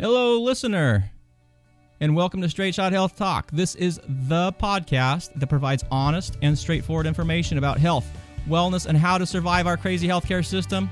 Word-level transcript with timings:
Hello, 0.00 0.40
listener, 0.40 1.08
and 2.00 2.16
welcome 2.16 2.42
to 2.42 2.48
Straight 2.48 2.74
Shot 2.74 2.90
Health 2.90 3.14
Talk. 3.14 3.48
This 3.52 3.76
is 3.76 4.00
the 4.04 4.52
podcast 4.54 5.32
that 5.38 5.46
provides 5.46 5.84
honest 5.88 6.36
and 6.42 6.58
straightforward 6.58 7.06
information 7.06 7.58
about 7.58 7.78
health, 7.78 8.04
wellness, 8.48 8.86
and 8.86 8.98
how 8.98 9.18
to 9.18 9.24
survive 9.24 9.68
our 9.68 9.76
crazy 9.76 10.08
healthcare 10.08 10.44
system. 10.44 10.90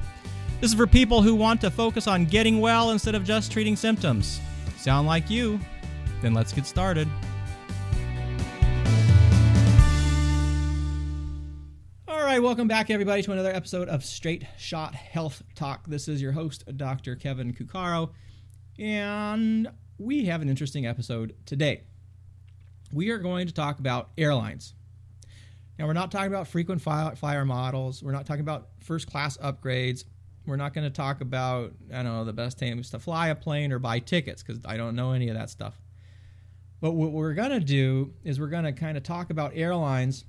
This 0.61 0.71
is 0.71 0.77
for 0.77 0.87
people 0.87 1.21
who 1.21 1.35
want 1.35 1.61
to 1.63 1.71
focus 1.71 2.07
on 2.07 2.27
getting 2.27 2.61
well 2.61 2.93
instead 2.93 3.17
of 3.17 3.25
just 3.25 3.51
treating 3.51 3.75
symptoms. 3.75 4.41
Sound 4.77 5.09
like 5.09 5.29
you? 5.29 5.59
Then 6.21 6.33
let's 6.33 6.53
get 6.53 6.65
started. 6.65 7.09
All 12.07 12.23
right, 12.23 12.41
welcome 12.41 12.69
back, 12.69 12.89
everybody, 12.89 13.23
to 13.23 13.33
another 13.33 13.53
episode 13.53 13.89
of 13.89 14.05
Straight 14.05 14.47
Shot 14.59 14.95
Health 14.95 15.43
Talk. 15.57 15.89
This 15.89 16.07
is 16.07 16.23
your 16.23 16.31
host, 16.31 16.63
Dr. 16.77 17.17
Kevin 17.17 17.53
Cuccaro. 17.53 18.11
And 18.79 19.69
we 19.99 20.25
have 20.27 20.43
an 20.43 20.49
interesting 20.49 20.87
episode 20.87 21.35
today. 21.47 21.83
We 22.93 23.11
are 23.11 23.19
going 23.19 23.47
to 23.47 23.53
talk 23.53 23.79
about 23.79 24.11
airlines. 24.17 24.75
Now, 25.79 25.87
we're 25.87 25.93
not 25.93 26.11
talking 26.11 26.29
about 26.29 26.49
frequent 26.49 26.83
flyer 26.83 27.45
models. 27.45 28.03
We're 28.03 28.13
not 28.13 28.27
talking 28.27 28.43
about 28.43 28.69
first 28.81 29.11
class 29.11 29.37
upgrades. 29.39 30.05
We're 30.47 30.57
not 30.57 30.75
going 30.75 30.85
to 30.85 30.91
talk 30.91 31.21
about, 31.21 31.73
I 31.93 32.03
don't 32.03 32.13
know, 32.13 32.25
the 32.25 32.33
best 32.33 32.59
times 32.59 32.91
to 32.91 32.99
fly 32.99 33.29
a 33.29 33.35
plane 33.35 33.73
or 33.73 33.79
buy 33.79 33.99
tickets 33.99 34.43
because 34.43 34.61
I 34.65 34.77
don't 34.77 34.97
know 34.97 35.13
any 35.13 35.29
of 35.29 35.37
that 35.37 35.51
stuff. 35.51 35.81
But 36.81 36.93
what 36.93 37.13
we're 37.13 37.35
going 37.35 37.51
to 37.51 37.61
do 37.61 38.13
is 38.25 38.41
we're 38.41 38.49
going 38.49 38.65
to 38.65 38.73
kind 38.73 38.97
of 38.97 39.05
talk 39.05 39.31
about 39.31 39.53
airlines 39.55 40.25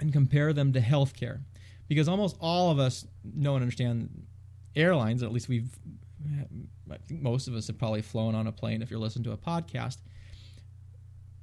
and 0.00 0.12
compare 0.12 0.52
them 0.52 0.72
to 0.74 0.80
healthcare 0.80 1.40
because 1.88 2.08
almost 2.08 2.36
all 2.40 2.70
of 2.70 2.78
us 2.78 3.06
know 3.24 3.54
and 3.54 3.62
understand 3.62 4.26
airlines, 4.76 5.22
at 5.22 5.32
least 5.32 5.48
we've 5.48 5.70
I 6.92 6.98
think 7.06 7.22
most 7.22 7.48
of 7.48 7.54
us 7.54 7.66
have 7.66 7.78
probably 7.78 8.02
flown 8.02 8.34
on 8.34 8.46
a 8.46 8.52
plane 8.52 8.82
if 8.82 8.90
you're 8.90 9.00
listening 9.00 9.24
to 9.24 9.32
a 9.32 9.36
podcast. 9.36 9.98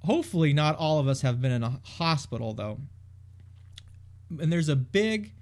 Hopefully, 0.05 0.53
not 0.53 0.75
all 0.78 1.00
of 1.00 1.08
us 1.08 1.22
have 1.22 1.42
been 1.42 1.52
in 1.52 1.64
a 1.64 1.80
hospital, 1.83 2.53
though. 2.53 2.80
And 4.39 4.52
there's 4.52 4.70
a 4.70 4.75
big 4.75 5.33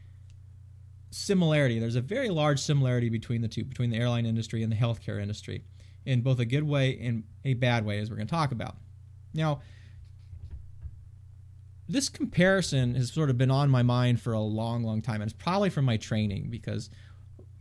similarity. 1.12 1.80
There's 1.80 1.96
a 1.96 2.02
very 2.02 2.30
large 2.30 2.60
similarity 2.60 3.10
between 3.10 3.42
the 3.42 3.48
two, 3.48 3.64
between 3.64 3.90
the 3.90 3.98
airline 3.98 4.26
industry 4.26 4.64
and 4.64 4.72
the 4.72 4.76
healthcare 4.76 5.22
industry, 5.22 5.64
in 6.06 6.22
both 6.22 6.40
a 6.40 6.46
good 6.46 6.64
way 6.64 6.98
and 7.02 7.24
a 7.46 7.54
bad 7.54 7.86
way, 7.86 8.00
as 8.00 8.10
we're 8.10 8.16
going 8.16 8.28
to 8.28 8.32
talk 8.32 8.52
about. 8.52 8.78
Now, 9.34 9.62
this 11.90 12.10
comparison 12.10 12.96
has 12.96 13.12
sort 13.12 13.30
of 13.30 13.38
been 13.38 13.52
on 13.52 13.70
my 13.70 13.84
mind 13.84 14.22
for 14.22 14.34
a 14.34 14.40
long, 14.40 14.84
long 14.84 15.02
time, 15.02 15.22
and 15.22 15.30
it's 15.30 15.42
probably 15.42 15.70
from 15.70 15.86
my 15.86 15.98
training 15.98 16.48
because 16.50 16.90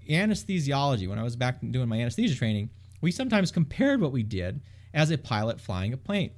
anesthesiology, 0.09 1.09
when 1.09 1.19
I 1.19 1.23
was 1.23 1.37
back 1.37 1.59
doing 1.71 1.89
my 1.89 2.01
anesthesia 2.01 2.37
training, 2.37 2.71
we 3.01 3.11
sometimes 3.11 3.51
compared 3.51 4.01
what 4.01 4.13
we 4.13 4.23
did 4.23 4.61
as 4.95 5.11
a 5.11 5.19
pilot 5.19 5.61
flying 5.61 5.93
a 5.93 5.97
plane. 5.97 6.31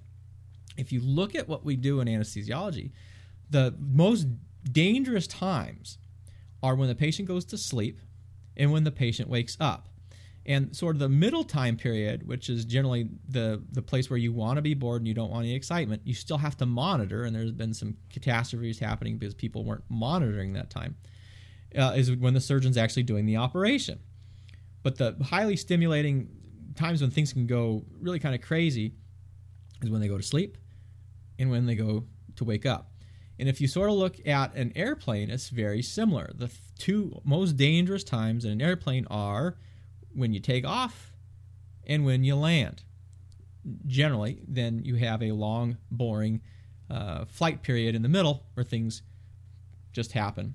If 0.76 0.92
you 0.92 1.00
look 1.00 1.34
at 1.34 1.48
what 1.48 1.64
we 1.64 1.76
do 1.76 2.00
in 2.00 2.08
anesthesiology, 2.08 2.92
the 3.50 3.74
most 3.78 4.26
dangerous 4.70 5.26
times 5.26 5.98
are 6.62 6.74
when 6.74 6.88
the 6.88 6.94
patient 6.94 7.28
goes 7.28 7.44
to 7.46 7.58
sleep 7.58 8.00
and 8.56 8.72
when 8.72 8.84
the 8.84 8.90
patient 8.90 9.28
wakes 9.28 9.56
up. 9.60 9.88
And 10.44 10.74
sort 10.74 10.96
of 10.96 11.00
the 11.00 11.08
middle 11.08 11.44
time 11.44 11.76
period, 11.76 12.26
which 12.26 12.48
is 12.48 12.64
generally 12.64 13.10
the, 13.28 13.62
the 13.70 13.82
place 13.82 14.08
where 14.08 14.16
you 14.16 14.32
want 14.32 14.56
to 14.56 14.62
be 14.62 14.72
bored 14.72 15.02
and 15.02 15.08
you 15.08 15.14
don't 15.14 15.30
want 15.30 15.44
any 15.44 15.54
excitement, 15.54 16.02
you 16.04 16.14
still 16.14 16.38
have 16.38 16.56
to 16.56 16.66
monitor. 16.66 17.24
And 17.24 17.36
there's 17.36 17.52
been 17.52 17.74
some 17.74 17.96
catastrophes 18.10 18.78
happening 18.78 19.18
because 19.18 19.34
people 19.34 19.64
weren't 19.64 19.84
monitoring 19.90 20.54
that 20.54 20.70
time 20.70 20.96
uh, 21.76 21.92
is 21.96 22.10
when 22.12 22.34
the 22.34 22.40
surgeon's 22.40 22.76
actually 22.76 23.02
doing 23.02 23.26
the 23.26 23.36
operation. 23.36 23.98
But 24.82 24.96
the 24.96 25.16
highly 25.22 25.56
stimulating 25.56 26.28
times 26.76 27.00
when 27.00 27.10
things 27.10 27.32
can 27.32 27.46
go 27.46 27.84
really 28.00 28.18
kind 28.18 28.34
of 28.34 28.40
crazy 28.40 28.94
is 29.82 29.90
when 29.90 30.00
they 30.00 30.08
go 30.08 30.16
to 30.16 30.22
sleep 30.22 30.56
and 31.38 31.50
when 31.50 31.66
they 31.66 31.74
go 31.74 32.04
to 32.36 32.44
wake 32.44 32.66
up. 32.66 32.92
And 33.38 33.48
if 33.48 33.60
you 33.60 33.68
sort 33.68 33.90
of 33.90 33.96
look 33.96 34.26
at 34.26 34.54
an 34.54 34.72
airplane, 34.74 35.30
it's 35.30 35.48
very 35.48 35.82
similar. 35.82 36.32
The 36.34 36.50
two 36.78 37.20
most 37.24 37.56
dangerous 37.56 38.02
times 38.02 38.44
in 38.44 38.50
an 38.50 38.62
airplane 38.62 39.06
are 39.10 39.56
when 40.12 40.32
you 40.32 40.40
take 40.40 40.66
off 40.66 41.12
and 41.86 42.04
when 42.04 42.24
you 42.24 42.34
land. 42.34 42.82
Generally, 43.86 44.42
then 44.48 44.84
you 44.84 44.96
have 44.96 45.22
a 45.22 45.32
long, 45.32 45.76
boring 45.90 46.40
uh, 46.90 47.26
flight 47.26 47.62
period 47.62 47.94
in 47.94 48.02
the 48.02 48.08
middle 48.08 48.46
where 48.54 48.64
things 48.64 49.02
just 49.92 50.12
happen 50.12 50.54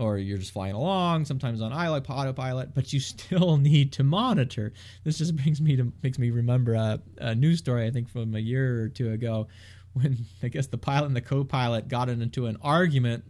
or 0.00 0.16
you're 0.16 0.38
just 0.38 0.52
flying 0.52 0.74
along, 0.74 1.26
sometimes 1.26 1.60
on 1.60 1.72
autopilot, 1.72 2.74
but 2.74 2.92
you 2.92 3.00
still 3.00 3.58
need 3.58 3.92
to 3.92 4.02
monitor. 4.02 4.72
This 5.04 5.18
just 5.18 5.36
brings 5.36 5.60
me 5.60 5.76
to 5.76 5.92
makes 6.02 6.18
me 6.18 6.30
remember 6.30 6.74
a, 6.74 7.00
a 7.18 7.34
news 7.34 7.58
story 7.58 7.86
I 7.86 7.90
think 7.90 8.08
from 8.08 8.34
a 8.34 8.38
year 8.38 8.82
or 8.82 8.88
two 8.88 9.12
ago 9.12 9.48
when 9.92 10.18
I 10.42 10.48
guess 10.48 10.66
the 10.66 10.78
pilot 10.78 11.06
and 11.06 11.16
the 11.16 11.20
co-pilot 11.20 11.88
got 11.88 12.08
into 12.08 12.46
an 12.46 12.56
argument 12.62 13.24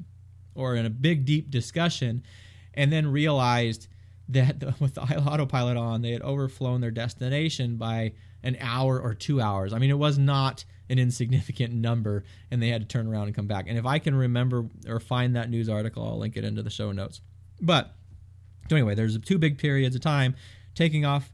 or 0.54 0.76
in 0.76 0.86
a 0.86 0.90
big 0.90 1.24
deep 1.24 1.50
discussion, 1.50 2.22
and 2.74 2.92
then 2.92 3.06
realized 3.06 3.88
that 4.28 4.60
the, 4.60 4.74
with 4.80 4.94
the 4.94 5.02
autopilot 5.02 5.76
on, 5.76 6.02
they 6.02 6.12
had 6.12 6.22
overflown 6.22 6.80
their 6.80 6.90
destination 6.90 7.76
by 7.76 8.12
an 8.42 8.56
hour 8.60 9.00
or 9.00 9.14
two 9.14 9.40
hours. 9.40 9.72
I 9.72 9.78
mean, 9.78 9.90
it 9.90 9.98
was 9.98 10.18
not 10.18 10.64
an 10.90 10.98
insignificant 10.98 11.72
number, 11.72 12.24
and 12.50 12.60
they 12.60 12.68
had 12.68 12.82
to 12.82 12.86
turn 12.86 13.06
around 13.06 13.28
and 13.28 13.34
come 13.34 13.46
back. 13.46 13.66
And 13.68 13.78
if 13.78 13.86
I 13.86 13.98
can 13.98 14.14
remember 14.14 14.66
or 14.86 15.00
find 15.00 15.36
that 15.36 15.48
news 15.48 15.68
article, 15.68 16.04
I'll 16.04 16.18
link 16.18 16.36
it 16.36 16.44
into 16.44 16.62
the 16.62 16.70
show 16.70 16.92
notes. 16.92 17.20
But 17.60 17.94
so 18.68 18.76
anyway, 18.76 18.94
there's 18.94 19.18
two 19.20 19.38
big 19.38 19.56
periods 19.56 19.94
of 19.94 20.02
time 20.02 20.34
taking 20.74 21.04
off 21.04 21.32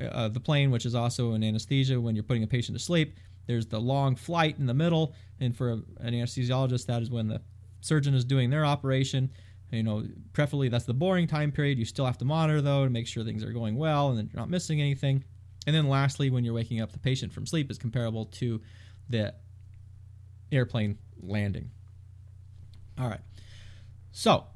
uh, 0.00 0.28
the 0.28 0.40
plane, 0.40 0.70
which 0.70 0.86
is 0.86 0.94
also 0.94 1.32
an 1.32 1.44
anesthesia 1.44 2.00
when 2.00 2.14
you're 2.14 2.24
putting 2.24 2.44
a 2.44 2.46
patient 2.46 2.78
to 2.78 2.82
sleep. 2.82 3.16
There's 3.46 3.66
the 3.66 3.80
long 3.80 4.14
flight 4.14 4.56
in 4.58 4.66
the 4.66 4.74
middle, 4.74 5.14
and 5.40 5.54
for 5.54 5.70
an 5.72 5.84
anesthesiologist, 6.00 6.86
that 6.86 7.02
is 7.02 7.10
when 7.10 7.26
the 7.26 7.42
surgeon 7.80 8.14
is 8.14 8.24
doing 8.24 8.50
their 8.50 8.64
operation. 8.64 9.30
You 9.72 9.82
know, 9.82 10.04
preferably 10.32 10.68
that's 10.68 10.84
the 10.84 10.94
boring 10.94 11.26
time 11.26 11.50
period. 11.50 11.78
You 11.78 11.86
still 11.86 12.04
have 12.04 12.18
to 12.18 12.24
monitor 12.24 12.60
though 12.60 12.84
to 12.84 12.90
make 12.90 13.06
sure 13.06 13.24
things 13.24 13.42
are 13.42 13.52
going 13.52 13.76
well 13.76 14.10
and 14.10 14.18
that 14.18 14.32
you're 14.32 14.40
not 14.40 14.50
missing 14.50 14.80
anything. 14.80 15.24
And 15.66 15.74
then 15.74 15.88
lastly, 15.88 16.30
when 16.30 16.44
you're 16.44 16.54
waking 16.54 16.80
up 16.80 16.92
the 16.92 16.98
patient 16.98 17.32
from 17.32 17.46
sleep, 17.46 17.70
is 17.70 17.78
comparable 17.78 18.26
to 18.26 18.60
the 19.08 19.34
airplane 20.50 20.98
landing. 21.20 21.70
All 22.98 23.08
right. 23.08 23.20
So 24.12 24.46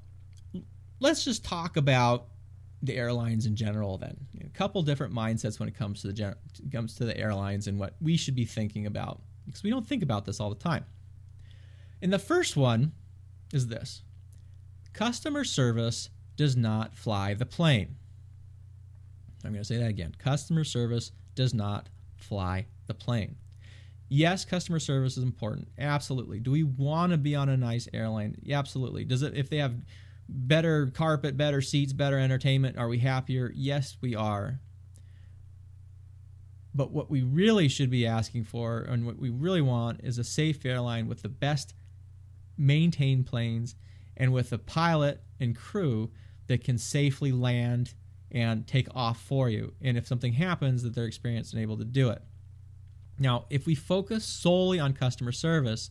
let's 1.01 1.25
just 1.25 1.45
talk 1.45 1.77
about 1.77 2.27
the 2.83 2.97
airlines 2.97 3.47
in 3.47 3.57
general 3.57 3.99
then. 3.99 4.17
A 4.45 4.49
couple 4.51 4.83
different 4.83 5.15
mindsets 5.15 5.59
when 5.59 5.69
it 5.69 5.75
comes 5.75 6.03
to 6.03 6.09
the 6.09 6.13
gen- 6.13 6.37
comes 6.71 6.95
to 6.97 7.05
the 7.05 7.17
airlines 7.17 7.67
and 7.67 7.79
what 7.79 7.95
we 8.01 8.17
should 8.17 8.35
be 8.35 8.45
thinking 8.45 8.87
about 8.87 9.23
because 9.47 9.63
we 9.63 9.71
don't 9.71 9.87
think 9.87 10.03
about 10.03 10.25
this 10.25 10.41
all 10.41 10.51
the 10.51 10.57
time. 10.57 10.85
And 12.03 12.13
the 12.13 12.19
first 12.19 12.57
one 12.57 12.93
is 13.53 13.69
this. 13.69 14.03
Customer 14.93 15.45
service 15.45 16.11
does 16.37 16.57
not 16.57 16.95
fly 16.95 17.35
the 17.35 17.47
plane. 17.47 17.97
I'm 19.45 19.53
going 19.53 19.63
to 19.63 19.65
say 19.65 19.79
that 19.79 19.91
again. 19.91 20.15
Customer 20.19 20.65
service 20.65 21.13
does 21.35 21.55
not 21.55 21.89
fly 22.17 22.67
the 22.87 22.95
plane. 22.95 23.37
Yes, 24.09 24.45
customer 24.45 24.79
service 24.79 25.17
is 25.17 25.25
important. 25.25 25.69
Absolutely. 25.79 26.39
Do 26.39 26.51
we 26.51 26.63
want 26.63 27.13
to 27.13 27.19
be 27.19 27.35
on 27.35 27.49
a 27.49 27.57
nice 27.57 27.89
airline? 27.93 28.37
Yeah, 28.43 28.59
absolutely. 28.59 29.05
Does 29.05 29.23
it 29.23 29.37
if 29.37 29.51
they 29.51 29.59
have 29.59 29.75
better 30.29 30.89
carpet, 30.89 31.37
better 31.37 31.61
seats, 31.61 31.93
better 31.93 32.19
entertainment, 32.19 32.79
are 32.79 32.89
we 32.89 32.99
happier? 32.99 33.53
Yes, 33.55 33.97
we 34.01 34.15
are. 34.15 34.61
But 36.75 36.93
what 36.93 37.11
we 37.11 37.23
really 37.23 37.69
should 37.69 37.91
be 37.91 38.07
asking 38.07 38.45
for 38.45 38.81
and 38.81 39.07
what 39.07 39.19
we 39.19 39.31
really 39.31 39.63
want 39.63 40.01
is 40.05 40.19
a 40.19 40.25
safe 40.25 40.65
airline 40.65 41.09
with 41.09 41.23
the 41.23 41.29
best 41.29 41.75
maintained 42.59 43.27
planes 43.27 43.75
and 44.17 44.33
with 44.33 44.53
a 44.53 44.59
pilot 44.59 45.23
and 45.41 45.57
crew 45.57 46.11
that 46.49 46.63
can 46.63 46.79
safely 46.79 47.33
land 47.33 47.95
and 48.31 48.67
take 48.67 48.89
off 48.95 49.21
for 49.21 49.49
you. 49.49 49.73
And 49.83 49.97
if 49.97 50.07
something 50.07 50.33
happens, 50.33 50.83
that 50.83 50.95
they're 50.95 51.07
experienced 51.07 51.55
and 51.55 51.63
able 51.63 51.79
to 51.79 51.85
do 51.85 52.11
it. 52.11 52.23
Now, 53.19 53.47
if 53.51 53.67
we 53.67 53.75
focus 53.75 54.25
solely 54.25 54.79
on 54.79 54.93
customer 54.93 55.33
service, 55.33 55.91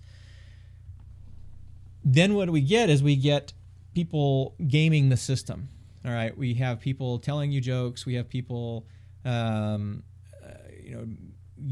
then 2.03 2.35
what 2.35 2.49
we 2.49 2.61
get 2.61 2.89
is 2.89 3.01
we 3.01 3.15
get 3.15 3.53
people 3.93 4.55
gaming 4.67 5.09
the 5.09 5.17
system. 5.17 5.69
All 6.05 6.11
right, 6.11 6.37
we 6.37 6.53
have 6.55 6.79
people 6.79 7.17
telling 7.17 7.51
you 7.51 7.61
jokes. 7.61 8.05
We 8.05 8.13
have 8.13 8.29
people, 8.29 8.85
um, 9.23 10.03
uh, 10.43 10.49
you 10.83 10.95
know, 10.95 11.07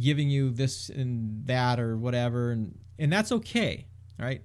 giving 0.01 0.29
you 0.29 0.49
this 0.49 0.89
and 0.89 1.45
that 1.45 1.79
or 1.79 1.97
whatever, 1.97 2.51
and 2.51 2.79
and 2.97 3.13
that's 3.13 3.31
okay. 3.31 3.85
All 4.19 4.25
right, 4.25 4.41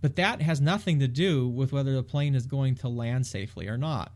but 0.00 0.14
that 0.16 0.40
has 0.40 0.60
nothing 0.60 1.00
to 1.00 1.08
do 1.08 1.48
with 1.48 1.72
whether 1.72 1.94
the 1.94 2.02
plane 2.04 2.36
is 2.36 2.46
going 2.46 2.76
to 2.76 2.88
land 2.88 3.26
safely 3.26 3.66
or 3.66 3.76
not. 3.76 4.12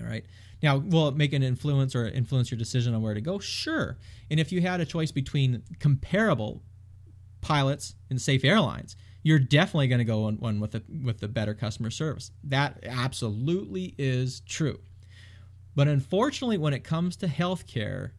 All 0.00 0.06
right. 0.06 0.24
Now, 0.62 0.78
will 0.78 1.08
it 1.08 1.16
make 1.16 1.32
an 1.32 1.42
influence 1.42 1.94
or 1.94 2.06
influence 2.08 2.50
your 2.50 2.58
decision 2.58 2.94
on 2.94 3.02
where 3.02 3.14
to 3.14 3.20
go? 3.20 3.38
Sure. 3.38 3.96
And 4.30 4.40
if 4.40 4.50
you 4.50 4.60
had 4.60 4.80
a 4.80 4.84
choice 4.84 5.12
between 5.12 5.62
comparable 5.78 6.62
pilots 7.40 7.94
and 8.10 8.20
safe 8.20 8.44
airlines, 8.44 8.96
you're 9.22 9.38
definitely 9.38 9.88
going 9.88 9.98
to 9.98 10.04
go 10.04 10.24
on 10.24 10.36
one 10.36 10.60
with 10.60 10.72
the 10.72 10.82
with 11.04 11.20
the 11.20 11.28
better 11.28 11.54
customer 11.54 11.90
service. 11.90 12.30
That 12.44 12.80
absolutely 12.84 13.94
is 13.98 14.40
true. 14.40 14.80
But 15.74 15.86
unfortunately, 15.86 16.58
when 16.58 16.72
it 16.72 16.82
comes 16.82 17.16
to 17.16 17.26
healthcare, 17.26 18.10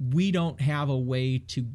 we 0.00 0.32
don't 0.32 0.60
have 0.60 0.88
a 0.88 0.98
way 0.98 1.38
to 1.38 1.66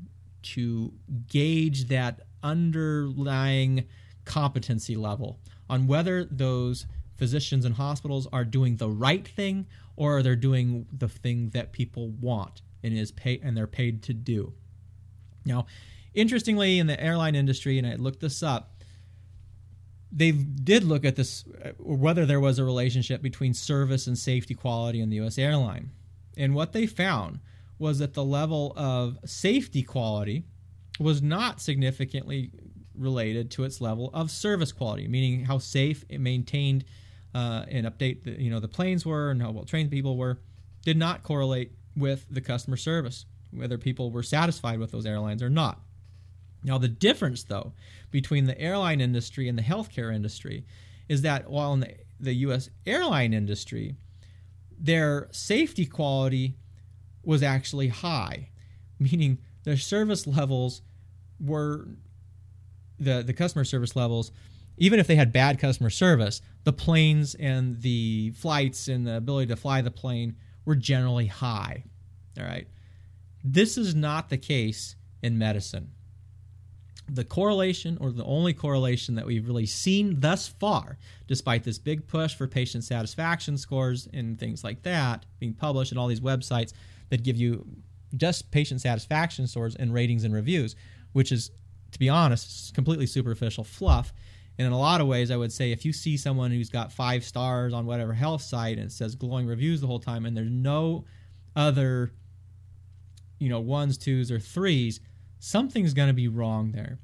to 0.42 0.94
gauge 1.28 1.88
that 1.88 2.22
underlying 2.44 3.86
competency 4.26 4.96
level 4.96 5.40
on 5.70 5.88
whether 5.88 6.26
those 6.26 6.86
physicians 7.20 7.66
and 7.66 7.76
hospitals 7.76 8.28
are 8.34 8.44
doing 8.44 8.78
the 8.78 8.90
right 8.90 9.28
thing 9.28 9.68
or 9.96 10.18
are 10.18 10.24
they're 10.24 10.36
doing 10.36 10.88
the 10.92 11.10
thing 11.10 11.50
that 11.50 11.74
people 11.74 12.10
want 12.10 12.62
and 12.82 12.98
is 12.98 13.12
pay 13.12 13.40
and 13.44 13.56
they're 13.56 13.68
paid 13.68 14.02
to 14.04 14.14
do. 14.14 14.54
Now, 15.46 15.68
interestingly, 16.14 16.80
in 16.80 16.88
the 16.88 17.00
airline 17.02 17.36
industry, 17.36 17.78
and 17.78 17.86
I 17.86 17.96
looked 17.96 18.22
this 18.22 18.42
up, 18.42 18.82
they 20.12 20.32
did 20.32 20.84
look 20.84 21.06
at 21.06 21.16
this 21.16 21.46
uh, 21.64 21.72
whether 21.78 22.26
there 22.26 22.40
was 22.40 22.58
a 22.58 22.64
relationship 22.64 23.22
between 23.22 23.54
service 23.54 24.08
and 24.08 24.18
safety 24.18 24.56
quality 24.56 25.02
in 25.02 25.10
the 25.10 25.18
U.S. 25.18 25.38
airline, 25.38 25.92
and 26.36 26.56
what 26.56 26.74
they 26.74 26.88
found 26.88 27.40
was 27.78 28.00
that 28.00 28.14
the 28.14 28.24
level 28.24 28.74
of 28.76 29.20
safety 29.26 29.84
quality 29.84 30.46
was 31.00 31.22
not 31.22 31.62
significantly 31.62 32.52
related 32.96 33.52
to 33.52 33.64
its 33.64 33.80
level 33.80 34.10
of 34.14 34.32
service 34.32 34.72
quality, 34.72 35.08
meaning 35.08 35.46
how 35.46 35.58
safe 35.58 36.04
it 36.10 36.20
maintained 36.20 36.84
uh, 37.34 37.66
and 37.70 37.86
update 37.86 38.24
the, 38.24 38.32
you 38.42 38.50
know 38.50 38.60
the 38.60 38.68
planes 38.68 39.06
were 39.06 39.32
and 39.32 39.42
how 39.42 39.52
well 39.52 39.66
trained 39.66 39.92
people 39.92 40.18
were, 40.18 40.40
did 40.84 40.98
not 40.98 41.24
correlate 41.24 41.72
with 41.96 42.26
the 42.30 42.42
customer 42.42 42.78
service, 42.78 43.26
whether 43.52 43.78
people 43.78 44.12
were 44.12 44.24
satisfied 44.24 44.80
with 44.80 44.92
those 44.92 45.06
airlines 45.06 45.44
or 45.44 45.50
not. 45.50 45.82
Now, 46.64 46.78
the 46.78 46.88
difference, 46.88 47.44
though, 47.44 47.74
between 48.12 48.46
the 48.46 48.60
airline 48.60 49.02
industry 49.02 49.48
and 49.48 49.58
the 49.58 49.64
healthcare 49.64 50.14
industry 50.14 50.66
is 51.08 51.22
that 51.22 51.50
while 51.50 51.74
in 51.74 51.80
the, 51.82 51.96
the 52.20 52.34
U.S. 52.34 52.70
airline 52.86 53.34
industry, 53.34 53.96
their 54.78 55.30
safety 55.32 55.86
quality 55.86 56.56
was 57.24 57.44
actually 57.44 57.90
high, 57.90 58.50
meaning 59.00 59.40
their 59.64 59.78
service 59.78 60.28
levels 60.28 60.82
were 61.40 61.88
the, 63.00 63.24
the 63.24 63.34
customer 63.34 63.64
service 63.64 63.96
levels, 63.96 64.32
even 64.80 65.00
if 65.00 65.08
they 65.08 65.16
had 65.16 65.32
bad 65.32 65.60
customer 65.60 65.90
service, 65.90 66.42
the 66.64 66.74
planes 66.74 67.36
and 67.36 67.82
the 67.82 68.32
flights 68.32 68.88
and 68.88 69.06
the 69.06 69.18
ability 69.18 69.48
to 69.48 69.56
fly 69.56 69.82
the 69.82 69.92
plane 69.92 70.36
were 70.66 70.76
generally 70.76 71.28
high. 71.28 71.84
All 72.40 72.46
right. 72.46 72.68
This 73.44 73.78
is 73.78 73.94
not 73.94 74.30
the 74.30 74.38
case 74.38 74.96
in 75.22 75.38
medicine. 75.38 75.92
The 77.12 77.24
correlation, 77.24 77.98
or 78.00 78.12
the 78.12 78.24
only 78.24 78.54
correlation 78.54 79.16
that 79.16 79.26
we've 79.26 79.48
really 79.48 79.66
seen 79.66 80.20
thus 80.20 80.48
far, 80.48 80.98
despite 81.28 81.64
this 81.64 81.80
big 81.80 82.08
push 82.08 82.36
for 82.36 82.48
patient 82.48 82.84
satisfaction 82.84 83.58
scores 83.58 84.08
and 84.14 84.40
things 84.40 84.64
like 84.64 84.84
that 84.84 85.26
being 85.40 85.54
published 85.54 85.92
in 85.92 85.98
all 85.98 86.08
these 86.08 86.20
websites 86.20 86.72
that 87.10 87.24
give 87.24 87.36
you 87.36 87.66
just 88.16 88.52
patient 88.52 88.82
satisfaction 88.82 89.48
scores 89.48 89.76
and 89.76 89.94
ratings 89.94 90.24
and 90.24 90.34
reviews, 90.34 90.76
which 91.14 91.32
is, 91.32 91.52
to 91.92 92.00
be 92.00 92.10
honest, 92.10 92.74
completely 92.76 93.08
superficial 93.08 93.64
fluff. 93.64 94.14
And 94.60 94.66
in 94.66 94.74
a 94.74 94.78
lot 94.78 95.00
of 95.00 95.08
ways, 95.08 95.32
I 95.32 95.38
would 95.38 95.54
say 95.54 95.72
if 95.72 95.86
you 95.86 95.94
see 95.94 96.18
someone 96.18 96.52
who's 96.52 96.70
got 96.70 96.92
five 96.92 97.24
stars 97.24 97.74
on 97.74 97.86
whatever 97.86 98.12
health 98.12 98.42
site 98.42 98.78
and 98.78 98.88
it 98.88 98.92
says 98.92 99.16
glowing 99.16 99.48
reviews 99.48 99.80
the 99.80 99.88
whole 99.88 100.02
time, 100.02 100.26
and 100.26 100.36
there's 100.36 100.52
no 100.52 101.06
other, 101.56 102.12
you 103.40 103.48
know, 103.48 103.62
ones, 103.62 103.98
twos, 103.98 104.30
or 104.30 104.38
threes, 104.38 105.00
something's 105.40 105.94
going 105.94 106.10
to 106.10 106.14
be 106.14 106.28
wrong 106.28 106.74
there. 106.74 107.00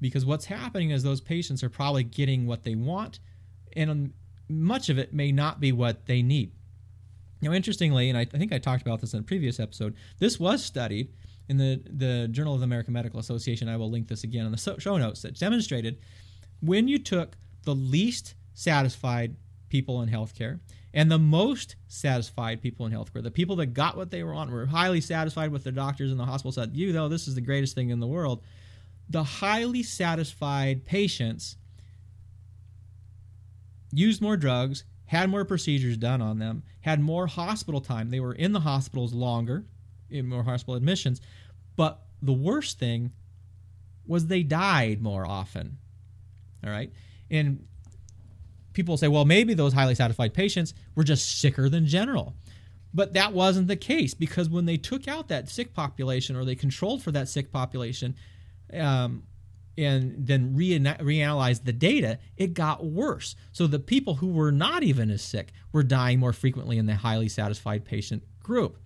Because 0.00 0.26
what's 0.26 0.46
happening 0.46 0.90
is 0.90 1.04
those 1.04 1.20
patients 1.20 1.62
are 1.62 1.70
probably 1.70 2.02
getting 2.02 2.44
what 2.44 2.64
they 2.64 2.74
want, 2.74 3.20
and 3.76 3.88
um, 3.88 4.12
much 4.48 4.88
of 4.88 4.98
it 4.98 5.14
may 5.14 5.30
not 5.30 5.60
be 5.60 5.70
what 5.70 6.06
they 6.06 6.22
need. 6.22 6.50
Now, 7.40 7.52
interestingly, 7.52 8.08
and 8.08 8.18
I, 8.18 8.22
I 8.22 8.38
think 8.38 8.52
I 8.52 8.58
talked 8.58 8.82
about 8.82 9.00
this 9.00 9.14
in 9.14 9.20
a 9.20 9.22
previous 9.22 9.60
episode, 9.60 9.94
this 10.18 10.40
was 10.40 10.64
studied 10.64 11.12
in 11.48 11.56
the, 11.56 11.80
the 11.88 12.26
Journal 12.32 12.54
of 12.54 12.60
the 12.60 12.64
American 12.64 12.94
Medical 12.94 13.20
Association. 13.20 13.68
I 13.68 13.76
will 13.76 13.90
link 13.90 14.08
this 14.08 14.24
again 14.24 14.44
in 14.44 14.50
the 14.50 14.76
show 14.80 14.96
notes 14.98 15.22
that 15.22 15.38
demonstrated 15.38 15.98
when 16.66 16.88
you 16.88 16.98
took 16.98 17.36
the 17.64 17.74
least 17.74 18.34
satisfied 18.54 19.36
people 19.68 20.02
in 20.02 20.08
healthcare 20.08 20.60
and 20.94 21.10
the 21.10 21.18
most 21.18 21.76
satisfied 21.88 22.62
people 22.62 22.86
in 22.86 22.92
healthcare, 22.92 23.22
the 23.22 23.30
people 23.30 23.56
that 23.56 23.66
got 23.66 23.96
what 23.96 24.10
they 24.10 24.22
want, 24.22 24.50
were 24.50 24.66
highly 24.66 25.00
satisfied 25.00 25.52
with 25.52 25.64
their 25.64 25.72
doctors 25.72 26.10
in 26.10 26.16
the 26.16 26.24
hospital, 26.24 26.52
said, 26.52 26.74
you 26.74 26.92
know, 26.92 27.08
this 27.08 27.28
is 27.28 27.34
the 27.34 27.40
greatest 27.40 27.74
thing 27.74 27.90
in 27.90 28.00
the 28.00 28.06
world. 28.06 28.42
The 29.08 29.22
highly 29.22 29.82
satisfied 29.82 30.84
patients 30.84 31.56
used 33.92 34.22
more 34.22 34.36
drugs, 34.36 34.84
had 35.04 35.30
more 35.30 35.44
procedures 35.44 35.96
done 35.96 36.20
on 36.20 36.38
them, 36.38 36.62
had 36.80 37.00
more 37.00 37.26
hospital 37.26 37.80
time. 37.80 38.10
They 38.10 38.20
were 38.20 38.34
in 38.34 38.52
the 38.52 38.60
hospitals 38.60 39.12
longer, 39.12 39.64
in 40.10 40.28
more 40.28 40.42
hospital 40.42 40.74
admissions. 40.74 41.20
But 41.76 42.00
the 42.22 42.32
worst 42.32 42.78
thing 42.78 43.12
was 44.06 44.26
they 44.26 44.42
died 44.42 45.02
more 45.02 45.26
often. 45.26 45.78
All 46.64 46.70
right. 46.70 46.92
And 47.30 47.66
people 48.72 48.96
say, 48.96 49.08
well, 49.08 49.24
maybe 49.24 49.54
those 49.54 49.72
highly 49.72 49.94
satisfied 49.94 50.34
patients 50.34 50.74
were 50.94 51.04
just 51.04 51.40
sicker 51.40 51.68
than 51.68 51.86
general. 51.86 52.34
But 52.94 53.14
that 53.14 53.32
wasn't 53.32 53.68
the 53.68 53.76
case 53.76 54.14
because 54.14 54.48
when 54.48 54.64
they 54.64 54.76
took 54.76 55.08
out 55.08 55.28
that 55.28 55.48
sick 55.48 55.74
population 55.74 56.36
or 56.36 56.44
they 56.44 56.54
controlled 56.54 57.02
for 57.02 57.10
that 57.12 57.28
sick 57.28 57.52
population 57.52 58.14
um, 58.72 59.24
and 59.76 60.14
then 60.26 60.54
re- 60.54 60.78
reanalyzed 60.78 61.64
the 61.64 61.72
data, 61.72 62.18
it 62.36 62.54
got 62.54 62.86
worse. 62.86 63.34
So 63.52 63.66
the 63.66 63.78
people 63.78 64.14
who 64.14 64.28
were 64.28 64.52
not 64.52 64.82
even 64.82 65.10
as 65.10 65.22
sick 65.22 65.52
were 65.72 65.82
dying 65.82 66.18
more 66.18 66.32
frequently 66.32 66.78
in 66.78 66.86
the 66.86 66.94
highly 66.94 67.28
satisfied 67.28 67.84
patient 67.84 68.22
group. 68.42 68.78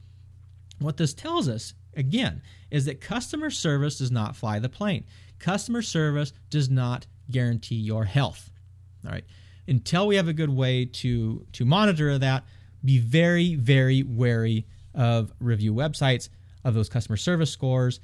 What 0.80 0.96
this 0.96 1.14
tells 1.14 1.48
us, 1.48 1.74
again, 1.94 2.42
is 2.70 2.86
that 2.86 3.00
customer 3.00 3.50
service 3.50 3.98
does 3.98 4.10
not 4.10 4.34
fly 4.34 4.58
the 4.58 4.68
plane. 4.68 5.04
Customer 5.38 5.82
service 5.82 6.32
does 6.48 6.70
not 6.70 7.06
guarantee 7.30 7.76
your 7.76 8.04
health. 8.04 8.50
All 9.04 9.12
right. 9.12 9.24
Until 9.66 10.06
we 10.06 10.16
have 10.16 10.28
a 10.28 10.32
good 10.32 10.50
way 10.50 10.84
to 10.84 11.46
to 11.52 11.64
monitor 11.64 12.18
that, 12.18 12.44
be 12.84 12.98
very 12.98 13.54
very 13.54 14.02
wary 14.02 14.66
of 14.94 15.32
review 15.40 15.72
websites, 15.72 16.28
of 16.64 16.74
those 16.74 16.88
customer 16.88 17.16
service 17.16 17.50
scores, 17.50 18.00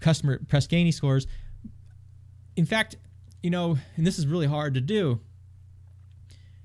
customer 0.00 0.40
Press 0.48 0.66
Ganey 0.66 0.92
scores. 0.92 1.26
In 2.56 2.66
fact, 2.66 2.96
you 3.42 3.50
know, 3.50 3.78
and 3.96 4.06
this 4.06 4.18
is 4.18 4.26
really 4.26 4.46
hard 4.46 4.74
to 4.74 4.80
do. 4.80 5.20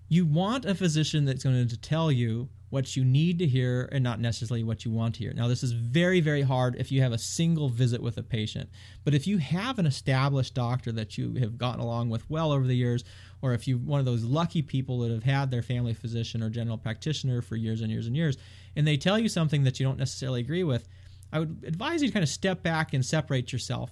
You 0.07 0.25
want 0.25 0.65
a 0.65 0.73
physician 0.73 1.25
that's 1.25 1.43
going 1.43 1.67
to 1.67 1.77
tell 1.77 2.11
you 2.11 2.49
what 2.69 2.95
you 2.95 3.03
need 3.03 3.39
to 3.39 3.47
hear 3.47 3.89
and 3.91 4.03
not 4.03 4.19
necessarily 4.19 4.63
what 4.63 4.85
you 4.85 4.91
want 4.91 5.15
to 5.15 5.19
hear. 5.21 5.33
Now, 5.33 5.47
this 5.47 5.63
is 5.63 5.71
very, 5.71 6.21
very 6.21 6.43
hard 6.43 6.75
if 6.77 6.91
you 6.91 7.01
have 7.01 7.11
a 7.11 7.17
single 7.17 7.69
visit 7.69 8.01
with 8.01 8.17
a 8.17 8.23
patient. 8.23 8.69
But 9.03 9.15
if 9.15 9.25
you 9.25 9.39
have 9.39 9.79
an 9.79 9.85
established 9.85 10.53
doctor 10.53 10.91
that 10.91 11.17
you 11.17 11.33
have 11.35 11.57
gotten 11.57 11.81
along 11.81 12.09
with 12.09 12.29
well 12.29 12.51
over 12.51 12.67
the 12.67 12.75
years, 12.75 13.03
or 13.41 13.53
if 13.53 13.67
you're 13.67 13.79
one 13.79 13.99
of 13.99 14.05
those 14.05 14.23
lucky 14.23 14.61
people 14.61 14.99
that 14.99 15.11
have 15.11 15.23
had 15.23 15.49
their 15.49 15.63
family 15.63 15.93
physician 15.93 16.43
or 16.43 16.49
general 16.49 16.77
practitioner 16.77 17.41
for 17.41 17.55
years 17.55 17.81
and 17.81 17.91
years 17.91 18.05
and 18.05 18.15
years, 18.15 18.37
and 18.75 18.85
they 18.85 18.97
tell 18.97 19.17
you 19.17 19.29
something 19.29 19.63
that 19.63 19.79
you 19.79 19.85
don't 19.85 19.97
necessarily 19.97 20.41
agree 20.41 20.63
with, 20.63 20.87
I 21.31 21.39
would 21.39 21.63
advise 21.65 22.01
you 22.01 22.09
to 22.09 22.13
kind 22.13 22.23
of 22.23 22.29
step 22.29 22.61
back 22.61 22.93
and 22.93 23.03
separate 23.03 23.51
yourself. 23.51 23.91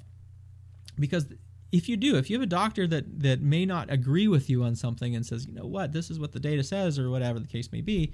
Because 0.99 1.25
if 1.71 1.89
you 1.89 1.97
do, 1.97 2.15
if 2.15 2.29
you 2.29 2.35
have 2.35 2.43
a 2.43 2.47
doctor 2.47 2.87
that, 2.87 3.21
that 3.21 3.41
may 3.41 3.65
not 3.65 3.91
agree 3.91 4.27
with 4.27 4.49
you 4.49 4.63
on 4.63 4.75
something 4.75 5.15
and 5.15 5.25
says, 5.25 5.45
you 5.45 5.53
know 5.53 5.65
what, 5.65 5.93
this 5.93 6.09
is 6.09 6.19
what 6.19 6.31
the 6.31 6.39
data 6.39 6.63
says, 6.63 6.97
or 6.97 7.09
whatever 7.09 7.39
the 7.39 7.47
case 7.47 7.71
may 7.71 7.81
be, 7.81 8.13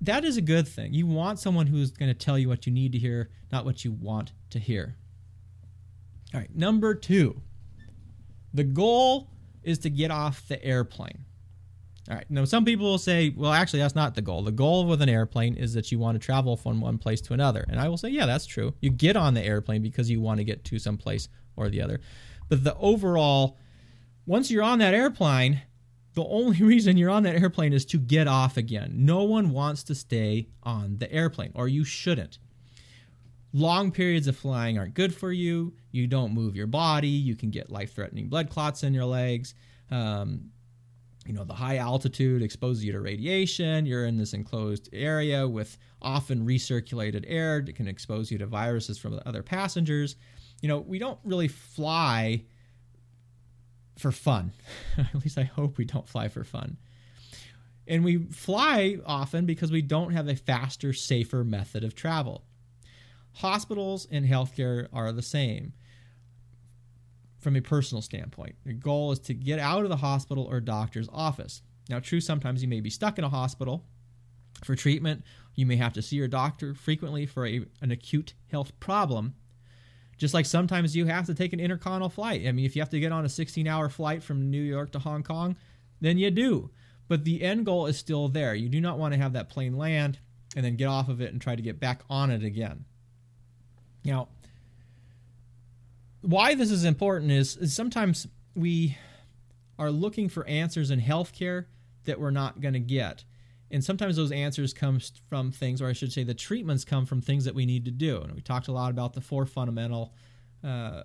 that 0.00 0.24
is 0.24 0.36
a 0.36 0.42
good 0.42 0.68
thing. 0.68 0.92
You 0.92 1.06
want 1.06 1.38
someone 1.38 1.66
who's 1.66 1.90
going 1.90 2.10
to 2.10 2.14
tell 2.14 2.38
you 2.38 2.48
what 2.48 2.66
you 2.66 2.72
need 2.72 2.92
to 2.92 2.98
hear, 2.98 3.30
not 3.50 3.64
what 3.64 3.84
you 3.84 3.92
want 3.92 4.32
to 4.50 4.58
hear. 4.58 4.96
All 6.34 6.40
right, 6.40 6.54
number 6.54 6.94
two. 6.94 7.40
The 8.52 8.64
goal 8.64 9.30
is 9.62 9.78
to 9.80 9.90
get 9.90 10.10
off 10.10 10.46
the 10.48 10.62
airplane. 10.64 11.24
All 12.08 12.14
right, 12.14 12.24
now 12.30 12.44
some 12.44 12.64
people 12.64 12.86
will 12.86 12.98
say, 12.98 13.34
well, 13.36 13.52
actually, 13.52 13.80
that's 13.80 13.96
not 13.96 14.14
the 14.14 14.22
goal. 14.22 14.42
The 14.42 14.52
goal 14.52 14.86
with 14.86 15.02
an 15.02 15.08
airplane 15.08 15.56
is 15.56 15.74
that 15.74 15.90
you 15.90 15.98
want 15.98 16.20
to 16.20 16.24
travel 16.24 16.56
from 16.56 16.80
one 16.80 16.98
place 16.98 17.20
to 17.22 17.34
another. 17.34 17.64
And 17.68 17.80
I 17.80 17.88
will 17.88 17.96
say, 17.96 18.10
yeah, 18.10 18.26
that's 18.26 18.46
true. 18.46 18.74
You 18.80 18.90
get 18.90 19.16
on 19.16 19.34
the 19.34 19.42
airplane 19.42 19.82
because 19.82 20.08
you 20.08 20.20
want 20.20 20.38
to 20.38 20.44
get 20.44 20.64
to 20.64 20.78
some 20.78 20.96
place 20.96 21.28
or 21.56 21.68
the 21.68 21.82
other. 21.82 22.00
But 22.48 22.62
the 22.62 22.76
overall, 22.76 23.58
once 24.24 24.50
you're 24.50 24.62
on 24.62 24.78
that 24.78 24.94
airplane, 24.94 25.62
the 26.16 26.24
only 26.24 26.60
reason 26.62 26.96
you're 26.96 27.10
on 27.10 27.22
that 27.22 27.36
airplane 27.36 27.72
is 27.72 27.84
to 27.86 27.98
get 27.98 28.26
off 28.26 28.56
again. 28.56 28.92
No 28.96 29.22
one 29.22 29.50
wants 29.50 29.84
to 29.84 29.94
stay 29.94 30.48
on 30.64 30.98
the 30.98 31.12
airplane, 31.12 31.52
or 31.54 31.68
you 31.68 31.84
shouldn't. 31.84 32.38
Long 33.52 33.92
periods 33.92 34.26
of 34.26 34.36
flying 34.36 34.76
aren't 34.76 34.94
good 34.94 35.14
for 35.14 35.30
you. 35.30 35.74
You 35.92 36.06
don't 36.08 36.34
move 36.34 36.56
your 36.56 36.66
body. 36.66 37.08
You 37.08 37.36
can 37.36 37.50
get 37.50 37.70
life 37.70 37.94
threatening 37.94 38.28
blood 38.28 38.50
clots 38.50 38.82
in 38.82 38.92
your 38.92 39.04
legs. 39.04 39.54
Um, 39.90 40.50
you 41.24 41.32
know, 41.32 41.44
the 41.44 41.54
high 41.54 41.78
altitude 41.78 42.42
exposes 42.42 42.84
you 42.84 42.92
to 42.92 43.00
radiation. 43.00 43.86
You're 43.86 44.06
in 44.06 44.16
this 44.16 44.32
enclosed 44.32 44.88
area 44.92 45.46
with 45.46 45.78
often 46.02 46.46
recirculated 46.46 47.24
air 47.26 47.60
that 47.62 47.74
can 47.74 47.88
expose 47.88 48.30
you 48.30 48.38
to 48.38 48.46
viruses 48.46 48.98
from 48.98 49.20
other 49.26 49.42
passengers. 49.42 50.16
You 50.60 50.68
know, 50.68 50.78
we 50.78 50.98
don't 50.98 51.18
really 51.24 51.48
fly 51.48 52.44
for 53.98 54.12
fun. 54.12 54.52
At 54.98 55.14
least 55.14 55.38
I 55.38 55.44
hope 55.44 55.78
we 55.78 55.84
don't 55.84 56.08
fly 56.08 56.28
for 56.28 56.44
fun. 56.44 56.76
And 57.86 58.04
we 58.04 58.18
fly 58.18 58.98
often 59.06 59.46
because 59.46 59.70
we 59.70 59.82
don't 59.82 60.12
have 60.12 60.28
a 60.28 60.34
faster, 60.34 60.92
safer 60.92 61.44
method 61.44 61.84
of 61.84 61.94
travel. 61.94 62.44
Hospitals 63.34 64.08
and 64.10 64.26
healthcare 64.26 64.88
are 64.92 65.12
the 65.12 65.22
same 65.22 65.72
from 67.38 67.54
a 67.54 67.60
personal 67.60 68.02
standpoint. 68.02 68.56
The 68.64 68.72
goal 68.72 69.12
is 69.12 69.20
to 69.20 69.34
get 69.34 69.58
out 69.58 69.84
of 69.84 69.88
the 69.88 69.96
hospital 69.96 70.44
or 70.44 70.60
doctor's 70.60 71.08
office. 71.12 71.62
Now, 71.88 72.00
true, 72.00 72.20
sometimes 72.20 72.62
you 72.62 72.68
may 72.68 72.80
be 72.80 72.90
stuck 72.90 73.18
in 73.18 73.24
a 73.24 73.28
hospital 73.28 73.84
for 74.64 74.74
treatment. 74.74 75.22
You 75.54 75.66
may 75.66 75.76
have 75.76 75.92
to 75.92 76.02
see 76.02 76.16
your 76.16 76.28
doctor 76.28 76.74
frequently 76.74 77.26
for 77.26 77.46
a, 77.46 77.64
an 77.80 77.92
acute 77.92 78.34
health 78.50 78.78
problem. 78.80 79.34
Just 80.16 80.34
like 80.34 80.46
sometimes 80.46 80.96
you 80.96 81.06
have 81.06 81.26
to 81.26 81.34
take 81.34 81.52
an 81.52 81.60
intercontinental 81.60 82.08
flight. 82.08 82.46
I 82.46 82.52
mean, 82.52 82.64
if 82.64 82.74
you 82.74 82.82
have 82.82 82.90
to 82.90 83.00
get 83.00 83.12
on 83.12 83.24
a 83.24 83.28
16 83.28 83.66
hour 83.68 83.88
flight 83.88 84.22
from 84.22 84.50
New 84.50 84.62
York 84.62 84.92
to 84.92 84.98
Hong 84.98 85.22
Kong, 85.22 85.56
then 86.00 86.18
you 86.18 86.30
do. 86.30 86.70
But 87.08 87.24
the 87.24 87.42
end 87.42 87.66
goal 87.66 87.86
is 87.86 87.98
still 87.98 88.28
there. 88.28 88.54
You 88.54 88.68
do 88.68 88.80
not 88.80 88.98
want 88.98 89.14
to 89.14 89.20
have 89.20 89.34
that 89.34 89.48
plane 89.48 89.76
land 89.76 90.18
and 90.56 90.64
then 90.64 90.76
get 90.76 90.86
off 90.86 91.08
of 91.08 91.20
it 91.20 91.32
and 91.32 91.40
try 91.40 91.54
to 91.54 91.62
get 91.62 91.78
back 91.78 92.02
on 92.08 92.30
it 92.30 92.42
again. 92.42 92.84
Now, 94.04 94.28
why 96.22 96.54
this 96.54 96.70
is 96.70 96.84
important 96.84 97.30
is, 97.30 97.56
is 97.56 97.74
sometimes 97.74 98.26
we 98.54 98.96
are 99.78 99.90
looking 99.90 100.28
for 100.28 100.46
answers 100.46 100.90
in 100.90 101.00
healthcare 101.00 101.66
that 102.04 102.18
we're 102.18 102.30
not 102.30 102.60
going 102.60 102.74
to 102.74 102.80
get. 102.80 103.24
And 103.70 103.84
sometimes 103.84 104.16
those 104.16 104.32
answers 104.32 104.72
come 104.72 105.00
from 105.28 105.50
things, 105.50 105.82
or 105.82 105.88
I 105.88 105.92
should 105.92 106.12
say, 106.12 106.22
the 106.22 106.34
treatments 106.34 106.84
come 106.84 107.04
from 107.04 107.20
things 107.20 107.44
that 107.44 107.54
we 107.54 107.66
need 107.66 107.84
to 107.86 107.90
do. 107.90 108.20
And 108.20 108.32
we 108.34 108.40
talked 108.40 108.68
a 108.68 108.72
lot 108.72 108.90
about 108.90 109.12
the 109.12 109.20
four 109.20 109.44
fundamental 109.44 110.14
uh, 110.62 111.02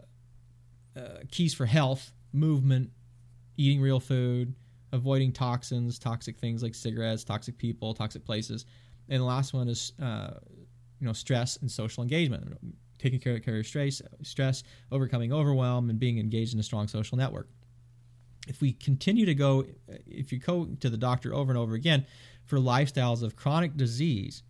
uh, 0.96 1.00
keys 1.32 1.54
for 1.54 1.66
health: 1.66 2.12
movement, 2.34 2.92
eating 3.58 3.82
real 3.82 4.00
food, 4.00 4.54
avoiding 4.92 5.32
toxins, 5.32 5.98
toxic 5.98 6.38
things 6.38 6.62
like 6.62 6.76
cigarettes, 6.76 7.24
toxic 7.24 7.58
people, 7.58 7.94
toxic 7.94 8.24
places, 8.24 8.66
and 9.10 9.22
the 9.22 9.26
last 9.26 9.54
one 9.54 9.68
is 9.68 9.94
uh, 10.02 10.32
you 11.00 11.08
know 11.08 11.14
stress 11.14 11.58
and 11.58 11.72
social 11.72 12.04
engagement 12.04 12.58
taking 13.02 13.20
care 13.20 13.36
of, 13.36 13.48
of 13.48 13.66
stress, 13.66 14.02
stress, 14.22 14.64
overcoming 14.92 15.34
overwhelm, 15.34 15.90
and 15.90 16.00
being 16.00 16.20
engaged 16.20 16.54
in 16.54 16.60
a 16.60 16.64
strong 16.64 16.88
social 16.88 17.18
network. 17.18 17.50
If 18.48 18.62
we 18.62 18.74
continue 18.74 19.26
to 19.26 19.36
go, 19.36 19.66
if 20.08 20.32
you 20.32 20.40
go 20.40 20.66
to 20.80 20.90
the 20.90 20.98
doctor 20.98 21.34
over 21.34 21.52
and 21.52 21.58
over 21.58 21.76
again 21.76 22.06
for 22.46 22.58
lifestyles 22.58 23.22
of 23.22 23.36
chronic 23.36 23.78
disease, 23.78 24.44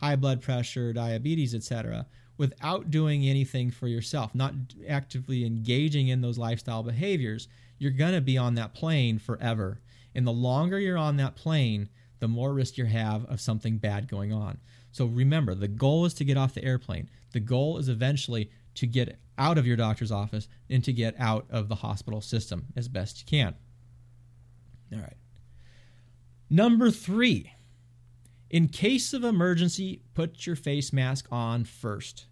high 0.00 0.16
blood 0.16 0.42
pressure, 0.42 0.92
diabetes, 0.92 1.54
etc., 1.54 2.06
without 2.36 2.90
doing 2.90 3.24
anything 3.24 3.70
for 3.70 3.86
yourself, 3.86 4.34
not 4.34 4.54
actively 4.88 5.44
engaging 5.44 6.08
in 6.08 6.20
those 6.20 6.38
lifestyle 6.38 6.82
behaviors, 6.82 7.46
you're 7.78 7.92
going 7.92 8.14
to 8.14 8.20
be 8.20 8.36
on 8.36 8.54
that 8.54 8.74
plane 8.74 9.18
forever. 9.18 9.80
And 10.14 10.26
the 10.26 10.32
longer 10.32 10.78
you're 10.78 10.98
on 10.98 11.16
that 11.18 11.36
plane, 11.36 11.88
the 12.18 12.28
more 12.28 12.52
risk 12.52 12.76
you 12.76 12.84
have 12.86 13.24
of 13.26 13.40
something 13.40 13.78
bad 13.78 14.08
going 14.08 14.32
on. 14.32 14.58
So 14.90 15.06
remember, 15.06 15.54
the 15.54 15.68
goal 15.68 16.04
is 16.04 16.14
to 16.14 16.24
get 16.24 16.36
off 16.36 16.54
the 16.54 16.64
airplane. 16.64 17.08
The 17.32 17.40
goal 17.40 17.78
is 17.78 17.88
eventually 17.88 18.50
to 18.74 18.86
get 18.86 19.18
out 19.38 19.58
of 19.58 19.66
your 19.66 19.76
doctor's 19.76 20.12
office 20.12 20.48
and 20.68 20.84
to 20.84 20.92
get 20.92 21.14
out 21.18 21.46
of 21.50 21.68
the 21.68 21.76
hospital 21.76 22.20
system 22.20 22.66
as 22.76 22.88
best 22.88 23.20
you 23.20 23.26
can. 23.26 23.54
All 24.92 25.00
right. 25.00 25.16
Number 26.50 26.90
three, 26.90 27.52
in 28.50 28.68
case 28.68 29.14
of 29.14 29.24
emergency, 29.24 30.02
put 30.14 30.46
your 30.46 30.56
face 30.56 30.92
mask 30.92 31.26
on 31.30 31.64
first. 31.64 32.26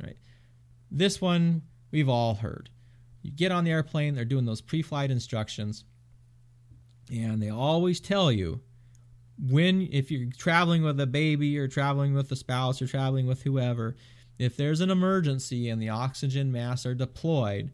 All 0.00 0.06
right. 0.06 0.16
This 0.90 1.20
one 1.20 1.62
we've 1.90 2.08
all 2.08 2.36
heard. 2.36 2.70
You 3.22 3.32
get 3.32 3.52
on 3.52 3.64
the 3.64 3.72
airplane, 3.72 4.14
they're 4.14 4.24
doing 4.24 4.46
those 4.46 4.60
pre 4.60 4.82
flight 4.82 5.10
instructions, 5.10 5.84
and 7.12 7.42
they 7.42 7.50
always 7.50 8.00
tell 8.00 8.30
you 8.30 8.60
when, 9.38 9.88
if 9.90 10.10
you're 10.10 10.30
traveling 10.36 10.82
with 10.82 11.00
a 11.00 11.06
baby 11.06 11.58
or 11.58 11.66
traveling 11.66 12.14
with 12.14 12.30
a 12.30 12.36
spouse 12.36 12.80
or 12.80 12.86
traveling 12.86 13.26
with 13.26 13.42
whoever, 13.42 13.96
if 14.40 14.56
there's 14.56 14.80
an 14.80 14.90
emergency 14.90 15.68
and 15.68 15.80
the 15.80 15.90
oxygen 15.90 16.50
masks 16.50 16.86
are 16.86 16.94
deployed, 16.94 17.72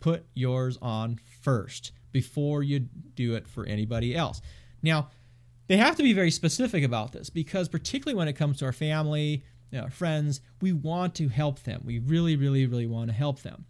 put 0.00 0.26
yours 0.34 0.78
on 0.80 1.18
first 1.42 1.92
before 2.12 2.62
you 2.62 2.80
do 3.14 3.34
it 3.34 3.46
for 3.46 3.66
anybody 3.66 4.16
else. 4.16 4.40
Now, 4.82 5.10
they 5.66 5.76
have 5.76 5.96
to 5.96 6.02
be 6.02 6.12
very 6.12 6.30
specific 6.30 6.84
about 6.84 7.12
this 7.12 7.28
because, 7.28 7.68
particularly 7.68 8.16
when 8.16 8.28
it 8.28 8.34
comes 8.34 8.58
to 8.58 8.64
our 8.64 8.72
family, 8.72 9.44
you 9.70 9.78
know, 9.78 9.84
our 9.84 9.90
friends, 9.90 10.40
we 10.60 10.72
want 10.72 11.14
to 11.16 11.28
help 11.28 11.62
them. 11.64 11.82
We 11.84 11.98
really, 11.98 12.36
really, 12.36 12.66
really 12.66 12.86
want 12.86 13.10
to 13.10 13.14
help 13.14 13.42
them. 13.42 13.64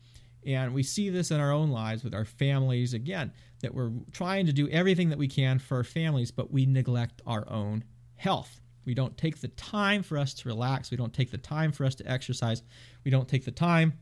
And 0.46 0.72
we 0.74 0.82
see 0.82 1.10
this 1.10 1.30
in 1.30 1.40
our 1.40 1.50
own 1.50 1.70
lives 1.70 2.04
with 2.04 2.14
our 2.14 2.24
families 2.24 2.94
again, 2.94 3.32
that 3.62 3.74
we're 3.74 3.90
trying 4.12 4.46
to 4.46 4.52
do 4.52 4.68
everything 4.68 5.08
that 5.08 5.18
we 5.18 5.26
can 5.26 5.58
for 5.58 5.78
our 5.78 5.84
families, 5.84 6.30
but 6.30 6.52
we 6.52 6.66
neglect 6.66 7.22
our 7.26 7.48
own 7.50 7.82
health. 8.14 8.60
We 8.86 8.94
don't 8.94 9.16
take 9.18 9.40
the 9.40 9.48
time 9.48 10.02
for 10.02 10.16
us 10.16 10.32
to 10.34 10.48
relax. 10.48 10.90
We 10.90 10.96
don't 10.96 11.12
take 11.12 11.30
the 11.30 11.38
time 11.38 11.72
for 11.72 11.84
us 11.84 11.94
to 11.96 12.10
exercise. 12.10 12.62
We 13.04 13.10
don't 13.10 13.28
take 13.28 13.44
the 13.44 13.50
time 13.50 13.94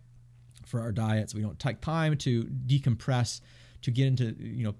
for 0.66 0.80
our 0.80 0.92
diets. 0.92 1.34
We 1.34 1.42
don't 1.42 1.58
take 1.58 1.80
time 1.80 2.16
to 2.18 2.44
decompress, 2.44 3.40
to 3.82 3.90
get 3.90 4.06
into, 4.06 4.36
you 4.38 4.64
know, 4.64 4.74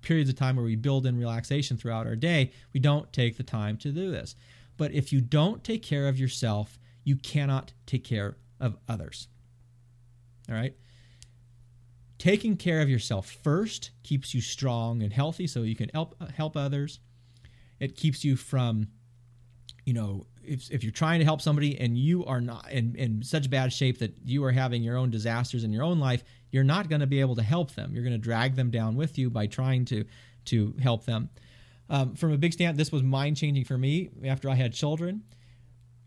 periods 0.00 0.30
of 0.30 0.36
time 0.36 0.56
where 0.56 0.64
we 0.64 0.76
build 0.76 1.06
in 1.06 1.18
relaxation 1.18 1.76
throughout 1.76 2.06
our 2.06 2.16
day. 2.16 2.52
We 2.72 2.80
don't 2.80 3.12
take 3.12 3.36
the 3.36 3.42
time 3.42 3.76
to 3.78 3.92
do 3.92 4.10
this. 4.10 4.34
But 4.76 4.92
if 4.92 5.12
you 5.12 5.20
don't 5.20 5.62
take 5.62 5.82
care 5.82 6.08
of 6.08 6.18
yourself, 6.18 6.78
you 7.04 7.16
cannot 7.16 7.72
take 7.86 8.04
care 8.04 8.36
of 8.60 8.76
others. 8.88 9.28
All 10.48 10.54
right? 10.54 10.74
Taking 12.18 12.56
care 12.56 12.80
of 12.80 12.88
yourself 12.88 13.30
first 13.42 13.90
keeps 14.02 14.34
you 14.34 14.40
strong 14.40 15.02
and 15.02 15.12
healthy 15.12 15.46
so 15.46 15.62
you 15.62 15.76
can 15.76 15.90
help 15.90 16.20
help 16.32 16.56
others. 16.56 17.00
It 17.78 17.96
keeps 17.96 18.24
you 18.24 18.36
from 18.36 18.88
you 19.88 19.94
know, 19.94 20.26
if, 20.44 20.70
if 20.70 20.84
you're 20.84 20.92
trying 20.92 21.18
to 21.18 21.24
help 21.24 21.40
somebody 21.40 21.80
and 21.80 21.96
you 21.96 22.22
are 22.26 22.42
not 22.42 22.70
in, 22.70 22.94
in 22.96 23.22
such 23.22 23.48
bad 23.48 23.72
shape 23.72 24.00
that 24.00 24.14
you 24.22 24.44
are 24.44 24.52
having 24.52 24.82
your 24.82 24.98
own 24.98 25.08
disasters 25.08 25.64
in 25.64 25.72
your 25.72 25.82
own 25.82 25.98
life, 25.98 26.22
you're 26.50 26.62
not 26.62 26.90
going 26.90 27.00
to 27.00 27.06
be 27.06 27.20
able 27.20 27.34
to 27.36 27.42
help 27.42 27.74
them. 27.74 27.94
You're 27.94 28.04
going 28.04 28.12
to 28.12 28.18
drag 28.18 28.54
them 28.54 28.70
down 28.70 28.96
with 28.96 29.16
you 29.16 29.30
by 29.30 29.46
trying 29.46 29.86
to 29.86 30.04
to 30.44 30.74
help 30.82 31.06
them. 31.06 31.30
Um, 31.88 32.14
from 32.16 32.32
a 32.32 32.36
big 32.36 32.52
stand, 32.52 32.76
this 32.76 32.92
was 32.92 33.02
mind 33.02 33.38
changing 33.38 33.64
for 33.64 33.78
me 33.78 34.10
after 34.24 34.50
I 34.50 34.56
had 34.56 34.74
children. 34.74 35.22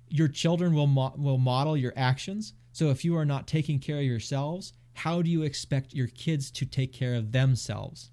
Your 0.10 0.28
children 0.28 0.76
will 0.76 0.86
mo- 0.86 1.16
will 1.18 1.40
model 1.40 1.76
your 1.76 1.94
actions. 1.96 2.54
So 2.74 2.92
if 2.92 3.04
you 3.04 3.18
are 3.18 3.26
not 3.26 3.48
taking 3.48 3.80
care 3.80 3.98
of 3.98 4.04
yourselves, 4.04 4.74
how 4.94 5.24
do 5.24 5.32
you 5.32 5.42
expect 5.42 5.96
your 5.96 6.08
kids 6.08 6.52
to 6.52 6.68
take 6.68 6.94
care 6.94 7.16
of 7.16 7.32
themselves? 7.32 8.12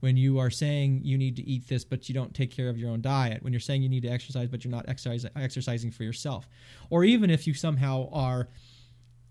When 0.00 0.16
you 0.16 0.38
are 0.38 0.50
saying 0.50 1.00
you 1.02 1.18
need 1.18 1.36
to 1.36 1.42
eat 1.42 1.68
this 1.68 1.84
but 1.84 2.08
you 2.08 2.14
don't 2.14 2.34
take 2.34 2.50
care 2.50 2.68
of 2.68 2.78
your 2.78 2.90
own 2.90 3.00
diet 3.00 3.42
when 3.42 3.52
you're 3.52 3.60
saying 3.60 3.82
you 3.82 3.88
need 3.88 4.02
to 4.02 4.08
exercise 4.08 4.48
but 4.48 4.64
you're 4.64 4.72
not 4.72 4.86
exercising 4.88 5.90
for 5.90 6.04
yourself. 6.04 6.48
Or 6.90 7.04
even 7.04 7.30
if 7.30 7.46
you 7.46 7.54
somehow 7.54 8.08
are 8.12 8.48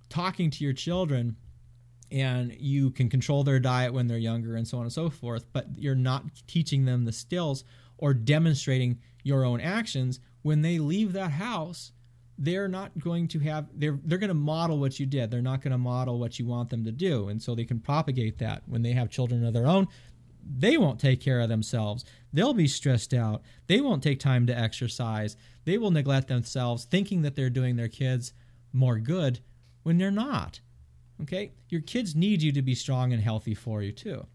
talking 0.10 0.50
to 0.52 0.64
your 0.64 0.74
children 0.74 1.36
and 2.12 2.54
you 2.60 2.92
can 2.92 3.10
control 3.10 3.44
their 3.44 3.60
diet 3.60 3.94
when 3.94 4.08
they're 4.08 4.18
younger 4.18 4.56
and 4.56 4.68
so 4.68 4.78
on 4.78 4.84
and 4.84 4.94
so 4.94 5.10
forth 5.10 5.46
but 5.54 5.68
you're 5.78 5.96
not 5.96 6.24
teaching 6.48 6.86
them 6.86 7.06
the 7.06 7.12
skills 7.12 7.64
or 7.98 8.14
demonstrating 8.14 9.00
your 9.24 9.44
own 9.44 9.60
actions 9.60 10.20
when 10.42 10.62
they 10.62 10.80
leave 10.80 11.14
that 11.14 11.32
house 11.32 11.92
they're 12.38 12.68
not 12.68 12.98
going 13.00 13.28
to 13.28 13.40
have 13.40 13.68
they're 13.74 14.00
they're 14.04 14.18
going 14.18 14.28
to 14.30 14.34
model 14.34 14.78
what 14.78 15.00
you 15.00 15.06
did. 15.06 15.32
They're 15.32 15.42
not 15.42 15.62
going 15.62 15.72
to 15.72 15.78
model 15.78 16.20
what 16.20 16.38
you 16.38 16.46
want 16.46 16.70
them 16.70 16.86
to 16.86 16.92
do. 16.92 17.30
And 17.30 17.42
so 17.42 17.56
they 17.56 17.66
can 17.66 17.80
propagate 17.80 18.38
that 18.40 18.62
when 18.68 18.84
they 18.84 18.92
have 18.92 19.10
children 19.10 19.44
of 19.44 19.54
their 19.54 19.66
own 19.66 19.88
they 20.50 20.78
won't 20.78 21.00
take 21.00 21.22
care 21.22 21.40
of 21.40 21.50
themselves. 21.50 22.06
They'll 22.32 22.54
be 22.54 22.68
stressed 22.68 23.14
out. 23.14 23.42
They 23.68 23.82
won't 23.82 24.04
take 24.04 24.20
time 24.20 24.48
to 24.48 24.58
exercise. 24.58 25.36
They 25.66 25.78
will 25.78 25.92
neglect 25.92 26.28
themselves, 26.28 26.86
thinking 26.86 27.22
that 27.24 27.36
they're 27.36 27.50
doing 27.50 27.76
their 27.76 27.88
kids 27.88 28.34
more 28.72 29.00
good 29.00 29.40
when 29.84 29.98
they're 29.98 30.12
not. 30.12 30.60
Okay? 31.22 31.52
Your 31.70 31.82
kids 31.82 32.16
need 32.16 32.42
you 32.42 32.52
to 32.52 32.62
be 32.62 32.76
strong 32.76 33.12
and 33.12 33.22
healthy 33.22 33.54
for 33.54 33.82
you, 33.82 33.92
too. 33.92 34.26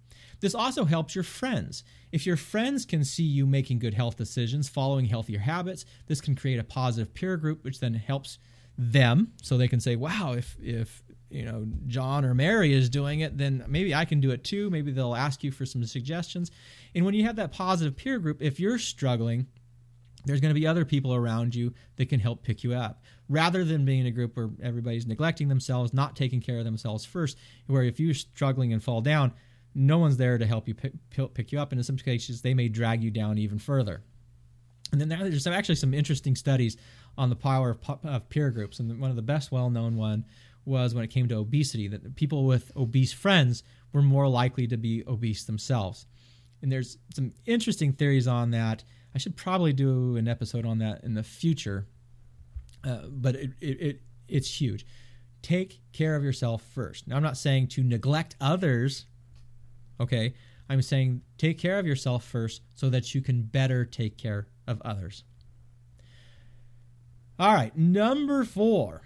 This 0.41 0.55
also 0.55 0.85
helps 0.85 1.15
your 1.15 1.25
friends. 1.25 1.85
If 2.11 2.27
your 2.27 2.37
friends 2.37 2.85
can 2.85 3.05
see 3.05 3.23
you 3.23 3.47
making 3.47 3.79
good 3.79 3.95
health 3.95 4.17
decisions, 4.17 4.69
following 4.69 5.07
healthier 5.07 5.39
habits, 5.39 5.85
this 6.07 6.21
can 6.21 6.35
create 6.35 6.59
a 6.59 6.65
positive 6.65 7.15
peer 7.15 7.37
group, 7.37 7.63
which 7.65 7.79
then 7.79 7.95
helps 7.95 8.39
them 8.77 9.33
so 9.43 9.57
they 9.57 9.69
can 9.69 9.81
say, 9.81 9.95
wow, 9.95 10.35
if, 10.37 10.57
if 10.61 11.03
you 11.33 11.45
know 11.45 11.67
John 11.87 12.25
or 12.25 12.35
Mary 12.35 12.73
is 12.73 12.89
doing 12.89 13.21
it, 13.21 13.39
then 13.39 13.65
maybe 13.69 13.95
I 13.95 14.05
can 14.05 14.21
do 14.21 14.31
it 14.31 14.45
too. 14.45 14.71
Maybe 14.71 14.93
they'll 14.93 15.15
ask 15.15 15.43
you 15.43 15.51
for 15.51 15.67
some 15.67 15.85
suggestions. 15.85 16.51
And 16.95 17.05
when 17.05 17.15
you 17.15 17.25
have 17.25 17.37
that 17.37 17.53
positive 17.53 17.97
peer 17.97 18.19
group, 18.19 18.43
if 18.43 18.61
you're 18.61 18.79
struggling, 18.79 19.47
there's 20.25 20.41
going 20.41 20.55
to 20.55 20.61
be 20.61 20.67
other 20.67 20.85
people 20.85 21.15
around 21.15 21.55
you 21.55 21.75
that 21.97 22.09
can 22.09 22.21
help 22.21 22.43
pick 22.43 22.63
you 22.63 22.75
up 22.75 23.03
rather 23.29 23.65
than 23.65 23.85
being 23.85 24.01
in 24.01 24.07
a 24.07 24.11
group 24.11 24.37
where 24.37 24.51
everybody's 24.63 25.07
neglecting 25.07 25.49
themselves, 25.49 25.93
not 25.93 26.15
taking 26.15 26.41
care 26.41 26.59
of 26.59 26.65
themselves 26.65 27.05
first, 27.05 27.39
where 27.67 27.83
if 27.83 27.99
you're 27.99 28.15
struggling 28.15 28.73
and 28.73 28.83
fall 28.83 29.01
down, 29.01 29.33
no 29.75 29.99
one's 29.99 30.19
there 30.19 30.39
to 30.39 30.47
help 30.47 30.69
you 30.69 30.75
pick, 30.75 30.93
pick 31.35 31.51
you 31.51 31.59
up. 31.59 31.73
And 31.73 31.79
in 31.79 31.85
some 31.85 31.97
cases, 31.97 32.43
they 32.43 32.55
may 32.55 32.69
drag 32.69 33.03
you 33.03 33.11
down 33.11 33.39
even 33.39 33.59
further. 33.59 34.03
And 34.93 35.01
then 35.01 35.09
there's 35.09 35.47
actually 35.47 35.77
some 35.77 35.95
interesting 35.95 36.37
studies 36.37 36.77
on 37.17 37.31
the 37.31 37.37
power 37.37 37.77
of, 38.05 38.29
peer 38.29 38.51
groups. 38.51 38.79
And 38.79 39.01
one 39.01 39.11
of 39.11 39.17
the 39.17 39.23
best 39.23 39.51
well 39.51 39.71
known 39.71 39.97
one 39.97 40.25
was 40.65 40.95
when 40.95 41.05
it 41.05 41.09
came 41.09 41.29
to 41.29 41.37
obesity, 41.37 41.89
that 41.89 42.15
people 42.15 42.45
with 42.45 42.71
obese 42.77 43.13
friends 43.13 43.63
were 43.93 44.03
more 44.03 44.29
likely 44.29 44.67
to 44.69 44.77
be 44.77 45.05
obese 45.07 45.45
themselves. 45.45 46.07
and 46.63 46.71
there's 46.71 46.99
some 47.13 47.33
interesting 47.45 47.93
theories 47.93 48.29
on 48.29 48.53
that. 48.53 48.85
I 49.15 49.19
should 49.19 49.37
probably 49.37 49.73
do 49.73 50.17
an 50.17 50.29
episode 50.29 50.65
on 50.65 50.79
that 50.79 51.03
in 51.03 51.15
the 51.15 51.25
future, 51.25 51.89
uh, 52.85 53.09
but 53.09 53.35
it, 53.35 53.51
it, 53.61 53.81
it 53.81 54.01
it's 54.29 54.61
huge. 54.61 54.87
Take 55.43 55.81
care 55.93 56.15
of 56.15 56.23
yourself 56.23 56.63
first. 56.73 57.09
Now, 57.09 57.17
I'm 57.17 57.23
not 57.23 57.37
saying 57.37 57.67
to 57.69 57.83
neglect 57.83 58.37
others. 58.41 59.07
Okay, 60.01 60.35
I'm 60.71 60.81
saying 60.83 61.23
take 61.37 61.59
care 61.59 61.79
of 61.79 61.87
yourself 61.87 62.25
first 62.25 62.63
so 62.75 62.89
that 62.91 63.15
you 63.15 63.21
can 63.21 63.43
better 63.43 63.85
take 63.85 64.17
care 64.17 64.47
of 64.67 64.81
others. 64.83 65.25
All 67.39 67.53
right, 67.53 67.77
number 67.77 68.45
four 68.45 69.03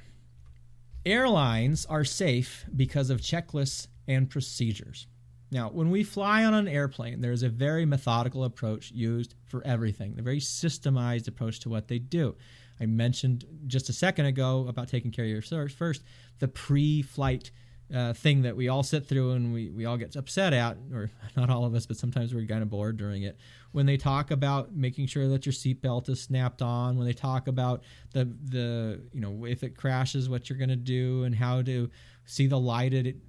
airlines 1.07 1.87
are 1.87 2.05
safe 2.05 2.67
because 2.75 3.09
of 3.11 3.21
checklists 3.21 3.87
and 4.09 4.29
procedures. 4.29 5.07
Now, 5.53 5.71
when 5.71 5.91
we 5.91 6.03
fly 6.03 6.45
on 6.45 6.55
an 6.55 6.67
airplane, 6.67 7.21
there 7.21 7.31
is 7.31 7.45
a 7.45 7.49
very 7.49 7.87
methodical 7.87 8.43
approach 8.45 8.91
used 8.91 9.35
for 9.45 9.65
everything, 9.65 10.17
a 10.19 10.23
very 10.23 10.41
systemized 10.41 11.29
approach 11.29 11.61
to 11.61 11.69
what 11.69 11.87
they 11.87 12.01
do. 12.01 12.35
I 12.81 12.87
mentioned 12.87 13.45
just 13.67 13.89
a 13.89 13.93
second 13.93 14.27
ago 14.27 14.67
about 14.69 14.89
taking 14.89 15.13
care 15.13 15.25
of 15.25 15.31
your 15.31 15.69
first, 15.69 16.03
the 16.41 16.49
pre 16.49 17.03
flight 17.03 17.53
uh, 17.95 18.13
thing 18.13 18.43
that 18.43 18.57
we 18.57 18.69
all 18.69 18.83
sit 18.83 19.07
through 19.07 19.33
and 19.33 19.53
we, 19.53 19.71
we 19.71 19.85
all 19.85 19.97
get 19.97 20.17
upset 20.17 20.53
at, 20.53 20.77
or 20.93 21.11
not 21.37 21.51
all 21.51 21.65
of 21.65 21.75
us, 21.75 21.87
but 21.87 21.97
sometimes 21.97 22.35
we're 22.35 22.47
kind 22.47 22.63
of 22.63 22.71
bored 22.71 22.97
during 22.97 23.23
it. 23.23 23.39
When 23.73 23.87
they 23.87 23.97
talk 23.97 24.31
about 24.31 24.75
making 24.75 25.07
sure 25.07 25.29
that 25.29 25.47
your 25.47 25.53
seatbelt 25.53 26.09
is 26.09 26.21
snapped 26.21 26.63
on, 26.63 26.97
when 26.97 27.07
they 27.07 27.13
talk 27.13 27.47
about 27.47 27.83
the 28.13 28.25
the 28.45 29.01
you 29.13 29.21
know 29.21 29.45
if 29.45 29.63
it 29.63 29.77
crashes, 29.77 30.29
what 30.29 30.49
you're 30.49 30.59
going 30.59 30.71
to 30.71 30.77
do, 30.77 31.25
and 31.25 31.35
how 31.35 31.63
to 31.63 31.91
see 32.25 32.47
the 32.47 32.59
lighted 32.59 33.21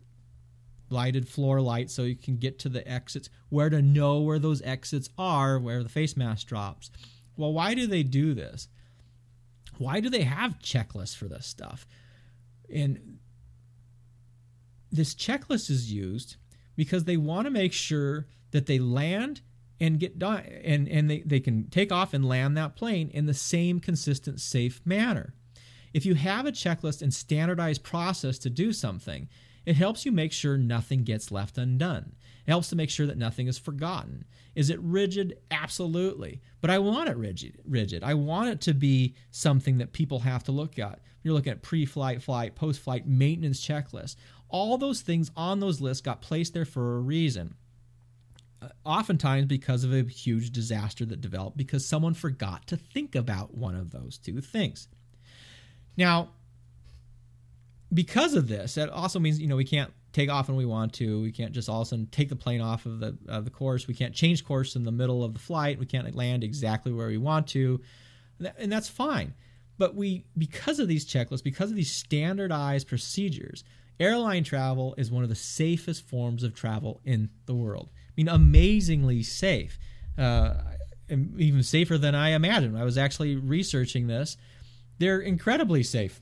lighted 0.89 1.27
floor 1.27 1.59
light 1.59 1.91
so 1.91 2.03
you 2.03 2.15
can 2.15 2.37
get 2.37 2.59
to 2.59 2.69
the 2.69 2.87
exits, 2.89 3.29
where 3.49 3.69
to 3.69 3.81
know 3.81 4.21
where 4.21 4.39
those 4.39 4.61
exits 4.61 5.09
are, 5.17 5.59
where 5.59 5.83
the 5.83 5.89
face 5.89 6.15
mask 6.15 6.47
drops. 6.47 6.89
Well, 7.35 7.53
why 7.53 7.73
do 7.73 7.85
they 7.85 8.03
do 8.03 8.33
this? 8.33 8.69
Why 9.77 9.99
do 9.99 10.09
they 10.09 10.23
have 10.23 10.59
checklists 10.59 11.15
for 11.15 11.25
this 11.25 11.45
stuff? 11.45 11.85
And 12.73 13.19
this 14.91 15.13
checklist 15.13 15.69
is 15.69 15.91
used 15.91 16.37
because 16.75 17.03
they 17.03 17.17
want 17.17 17.45
to 17.45 17.51
make 17.51 17.73
sure 17.73 18.27
that 18.51 18.65
they 18.65 18.79
land 18.79 19.41
and 19.79 19.99
get 19.99 20.17
done 20.17 20.43
and, 20.63 20.87
and 20.87 21.09
they, 21.09 21.21
they 21.21 21.39
can 21.39 21.69
take 21.69 21.91
off 21.91 22.13
and 22.13 22.27
land 22.27 22.57
that 22.57 22.75
plane 22.75 23.09
in 23.09 23.25
the 23.25 23.33
same 23.33 23.79
consistent, 23.79 24.39
safe 24.39 24.81
manner. 24.85 25.33
If 25.93 26.05
you 26.05 26.15
have 26.15 26.45
a 26.45 26.51
checklist 26.51 27.01
and 27.01 27.13
standardized 27.13 27.83
process 27.83 28.37
to 28.39 28.49
do 28.49 28.73
something, 28.73 29.27
it 29.65 29.75
helps 29.75 30.05
you 30.05 30.11
make 30.11 30.31
sure 30.31 30.57
nothing 30.57 31.03
gets 31.03 31.31
left 31.31 31.57
undone. 31.57 32.15
It 32.45 32.51
helps 32.51 32.69
to 32.69 32.75
make 32.75 32.89
sure 32.89 33.05
that 33.05 33.17
nothing 33.17 33.47
is 33.47 33.57
forgotten. 33.57 34.25
Is 34.55 34.69
it 34.69 34.79
rigid? 34.81 35.39
Absolutely. 35.51 36.41
But 36.61 36.69
I 36.69 36.79
want 36.79 37.09
it 37.09 37.17
rigid. 37.17 37.59
Rigid. 37.67 38.03
I 38.03 38.13
want 38.13 38.49
it 38.49 38.61
to 38.61 38.73
be 38.73 39.15
something 39.31 39.77
that 39.79 39.91
people 39.91 40.19
have 40.19 40.43
to 40.45 40.53
look 40.53 40.79
at. 40.79 41.01
You're 41.21 41.33
looking 41.33 41.51
at 41.51 41.61
pre-flight, 41.61 42.23
flight, 42.23 42.55
post-flight 42.55 43.05
maintenance 43.05 43.65
checklist. 43.65 44.15
All 44.49 44.77
those 44.77 45.01
things 45.01 45.31
on 45.35 45.59
those 45.59 45.81
lists 45.81 46.01
got 46.01 46.21
placed 46.21 46.53
there 46.53 46.65
for 46.65 46.97
a 46.97 46.99
reason. 46.99 47.55
Uh, 48.61 48.69
oftentimes 48.83 49.45
because 49.45 49.83
of 49.83 49.93
a 49.93 50.01
huge 50.03 50.51
disaster 50.51 51.05
that 51.05 51.21
developed 51.21 51.57
because 51.57 51.85
someone 51.85 52.13
forgot 52.13 52.65
to 52.67 52.75
think 52.75 53.13
about 53.13 53.53
one 53.53 53.75
of 53.75 53.91
those 53.91 54.17
two 54.17 54.41
things. 54.41 54.87
Now, 55.95 56.29
because 57.93 58.33
of 58.33 58.47
this, 58.47 58.77
it 58.77 58.89
also 58.89 59.19
means 59.19 59.39
you 59.39 59.47
know 59.47 59.55
we 59.55 59.65
can't 59.65 59.93
take 60.13 60.29
off 60.29 60.47
when 60.47 60.57
we 60.57 60.65
want 60.65 60.93
to. 60.93 61.21
We 61.21 61.31
can't 61.31 61.51
just 61.51 61.69
all 61.69 61.81
of 61.81 61.87
a 61.87 61.89
sudden 61.89 62.07
take 62.07 62.29
the 62.29 62.35
plane 62.35 62.61
off 62.61 62.85
of 62.85 62.99
the 62.99 63.17
of 63.27 63.45
the 63.45 63.51
course. 63.51 63.87
We 63.87 63.93
can't 63.93 64.13
change 64.13 64.43
course 64.43 64.75
in 64.75 64.83
the 64.83 64.91
middle 64.91 65.23
of 65.23 65.33
the 65.33 65.39
flight. 65.39 65.79
We 65.79 65.85
can't 65.85 66.13
land 66.15 66.43
exactly 66.43 66.91
where 66.91 67.07
we 67.07 67.17
want 67.17 67.47
to, 67.49 67.81
and 68.57 68.71
that's 68.71 68.89
fine. 68.89 69.33
But 69.77 69.93
we, 69.93 70.25
because 70.35 70.79
of 70.79 70.87
these 70.87 71.05
checklists, 71.05 71.43
because 71.43 71.69
of 71.69 71.75
these 71.75 71.91
standardized 71.91 72.87
procedures, 72.87 73.63
airline 73.99 74.43
travel 74.43 74.95
is 74.97 75.11
one 75.11 75.23
of 75.23 75.29
the 75.29 75.35
safest 75.35 76.07
forms 76.07 76.43
of 76.43 76.53
travel 76.53 77.01
in 77.03 77.29
the 77.45 77.55
world. 77.55 77.89
I 77.93 78.11
mean, 78.17 78.27
amazingly 78.27 79.23
safe, 79.23 79.79
uh, 80.17 80.55
even 81.09 81.63
safer 81.63 81.97
than 81.97 82.15
I 82.15 82.29
imagined. 82.29 82.77
I 82.77 82.83
was 82.83 82.97
actually 82.97 83.35
researching 83.35 84.07
this. 84.07 84.37
They're 84.99 85.19
incredibly 85.19 85.83
safe 85.83 86.21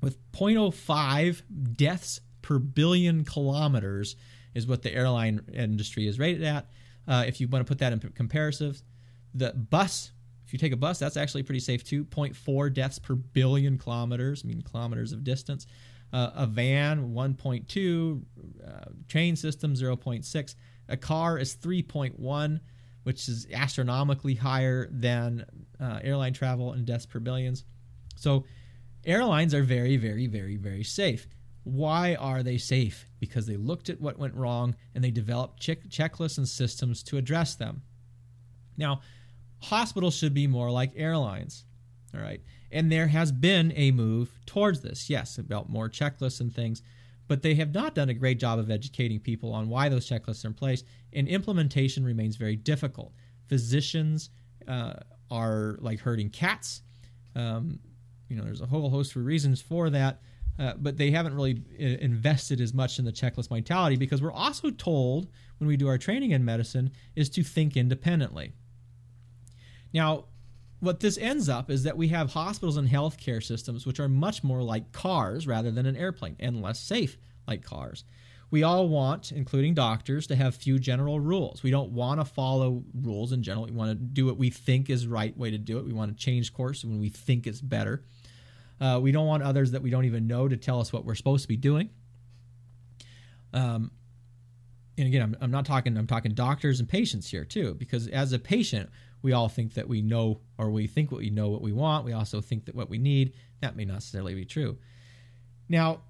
with 0.00 0.18
0.05 0.32 1.42
deaths 1.76 2.20
per 2.42 2.58
billion 2.58 3.24
kilometers 3.24 4.16
is 4.54 4.66
what 4.66 4.82
the 4.82 4.92
airline 4.92 5.40
industry 5.52 6.06
is 6.06 6.18
rated 6.18 6.42
at. 6.42 6.68
Uh, 7.06 7.24
if 7.26 7.40
you 7.40 7.48
want 7.48 7.64
to 7.64 7.70
put 7.70 7.78
that 7.78 7.92
in 7.92 8.00
comparison, 8.00 8.74
the 9.34 9.52
bus, 9.52 10.12
if 10.44 10.52
you 10.52 10.58
take 10.58 10.72
a 10.72 10.76
bus, 10.76 10.98
that's 10.98 11.16
actually 11.16 11.42
pretty 11.42 11.60
safe 11.60 11.82
too. 11.84 12.04
0.4 12.04 12.72
deaths 12.72 12.98
per 12.98 13.14
billion 13.14 13.78
kilometers, 13.78 14.42
I 14.44 14.48
mean 14.48 14.62
kilometers 14.62 15.12
of 15.12 15.24
distance. 15.24 15.66
Uh, 16.12 16.30
a 16.34 16.46
van, 16.46 17.14
1.2. 17.14 18.22
Uh, 18.66 18.70
train 19.08 19.34
system, 19.34 19.74
0.6. 19.74 20.54
A 20.88 20.96
car 20.96 21.38
is 21.38 21.56
3.1, 21.56 22.60
which 23.04 23.28
is 23.28 23.46
astronomically 23.52 24.34
higher 24.34 24.88
than 24.90 25.46
uh, 25.80 26.00
airline 26.02 26.34
travel 26.34 26.72
and 26.72 26.84
deaths 26.84 27.06
per 27.06 27.18
billions. 27.18 27.64
So 28.16 28.44
airlines 29.04 29.54
are 29.54 29.62
very, 29.62 29.96
very, 29.96 30.26
very, 30.26 30.56
very 30.56 30.84
safe. 30.84 31.26
Why 31.64 32.14
are 32.16 32.42
they 32.42 32.58
safe? 32.58 33.06
Because 33.20 33.46
they 33.46 33.56
looked 33.56 33.88
at 33.88 34.00
what 34.00 34.18
went 34.18 34.34
wrong 34.34 34.74
and 34.94 35.02
they 35.02 35.10
developed 35.10 35.60
check- 35.60 35.88
checklists 35.88 36.38
and 36.38 36.48
systems 36.48 37.02
to 37.04 37.16
address 37.16 37.54
them. 37.54 37.82
Now, 38.76 39.00
hospitals 39.62 40.16
should 40.16 40.34
be 40.34 40.46
more 40.46 40.70
like 40.70 40.92
airlines. 40.96 41.64
All 42.14 42.20
right. 42.20 42.40
And 42.70 42.90
there 42.90 43.06
has 43.06 43.32
been 43.32 43.72
a 43.76 43.90
move 43.90 44.38
towards 44.46 44.80
this, 44.80 45.08
yes, 45.08 45.38
about 45.38 45.70
more 45.70 45.88
checklists 45.88 46.40
and 46.40 46.54
things, 46.54 46.82
but 47.28 47.42
they 47.42 47.54
have 47.54 47.72
not 47.72 47.94
done 47.94 48.08
a 48.08 48.14
great 48.14 48.38
job 48.38 48.58
of 48.58 48.70
educating 48.70 49.20
people 49.20 49.52
on 49.52 49.68
why 49.68 49.88
those 49.88 50.08
checklists 50.08 50.44
are 50.44 50.48
in 50.48 50.54
place, 50.54 50.84
and 51.12 51.28
implementation 51.28 52.04
remains 52.04 52.36
very 52.36 52.56
difficult. 52.56 53.12
Physicians 53.48 54.30
uh, 54.68 54.94
are 55.30 55.78
like 55.80 56.00
herding 56.00 56.30
cats. 56.30 56.82
Um, 57.34 57.78
you 58.28 58.36
know, 58.36 58.44
there's 58.44 58.60
a 58.60 58.66
whole 58.66 58.90
host 58.90 59.16
of 59.16 59.24
reasons 59.24 59.60
for 59.60 59.90
that. 59.90 60.20
Uh, 60.58 60.74
but 60.76 60.98
they 60.98 61.10
haven't 61.10 61.34
really 61.34 61.62
uh, 61.80 61.82
invested 61.82 62.60
as 62.60 62.74
much 62.74 62.98
in 62.98 63.06
the 63.06 63.12
checklist 63.12 63.50
mentality 63.50 63.96
because 63.96 64.20
we're 64.20 64.32
also 64.32 64.70
told 64.70 65.28
when 65.58 65.66
we 65.66 65.78
do 65.78 65.88
our 65.88 65.96
training 65.96 66.32
in 66.32 66.44
medicine 66.44 66.90
is 67.16 67.30
to 67.30 67.42
think 67.42 67.76
independently. 67.76 68.52
Now, 69.94 70.26
what 70.82 70.98
this 70.98 71.16
ends 71.16 71.48
up 71.48 71.70
is 71.70 71.84
that 71.84 71.96
we 71.96 72.08
have 72.08 72.32
hospitals 72.32 72.76
and 72.76 72.88
healthcare 72.88 73.40
systems 73.40 73.86
which 73.86 74.00
are 74.00 74.08
much 74.08 74.42
more 74.42 74.62
like 74.62 74.90
cars 74.90 75.46
rather 75.46 75.70
than 75.70 75.86
an 75.86 75.96
airplane 75.96 76.34
and 76.40 76.60
less 76.60 76.80
safe 76.80 77.16
like 77.46 77.62
cars. 77.62 78.02
We 78.50 78.64
all 78.64 78.88
want, 78.88 79.30
including 79.30 79.74
doctors, 79.74 80.26
to 80.26 80.34
have 80.34 80.56
few 80.56 80.80
general 80.80 81.20
rules. 81.20 81.62
We 81.62 81.70
don't 81.70 81.92
want 81.92 82.20
to 82.20 82.24
follow 82.24 82.82
rules 83.00 83.30
in 83.30 83.44
general. 83.44 83.66
We 83.66 83.70
want 83.70 83.90
to 83.92 83.94
do 83.94 84.26
what 84.26 84.38
we 84.38 84.50
think 84.50 84.90
is 84.90 85.06
right 85.06 85.34
way 85.38 85.52
to 85.52 85.56
do 85.56 85.78
it. 85.78 85.84
We 85.84 85.92
want 85.92 86.10
to 86.10 86.22
change 86.22 86.52
course 86.52 86.84
when 86.84 86.98
we 86.98 87.10
think 87.10 87.46
it's 87.46 87.60
better. 87.60 88.02
Uh, 88.80 88.98
we 89.00 89.12
don't 89.12 89.28
want 89.28 89.44
others 89.44 89.70
that 89.70 89.82
we 89.82 89.90
don't 89.90 90.04
even 90.04 90.26
know 90.26 90.48
to 90.48 90.56
tell 90.56 90.80
us 90.80 90.92
what 90.92 91.04
we're 91.04 91.14
supposed 91.14 91.42
to 91.42 91.48
be 91.48 91.56
doing. 91.56 91.90
Um, 93.52 93.92
and 94.98 95.06
again, 95.06 95.22
I'm, 95.22 95.36
I'm 95.40 95.50
not 95.50 95.64
talking. 95.64 95.96
I'm 95.96 96.06
talking 96.06 96.32
doctors 96.32 96.80
and 96.80 96.88
patients 96.88 97.30
here 97.30 97.44
too, 97.44 97.74
because 97.74 98.08
as 98.08 98.32
a 98.32 98.38
patient, 98.38 98.90
we 99.22 99.32
all 99.32 99.48
think 99.48 99.74
that 99.74 99.88
we 99.88 100.02
know, 100.02 100.40
or 100.58 100.70
we 100.70 100.86
think 100.86 101.10
what 101.10 101.20
we 101.20 101.30
know 101.30 101.48
what 101.48 101.62
we 101.62 101.72
want. 101.72 102.04
We 102.04 102.12
also 102.12 102.40
think 102.40 102.66
that 102.66 102.74
what 102.74 102.90
we 102.90 102.98
need. 102.98 103.32
That 103.60 103.76
may 103.76 103.84
not 103.84 103.94
necessarily 103.94 104.34
be 104.34 104.44
true. 104.44 104.76
Now, 105.68 106.00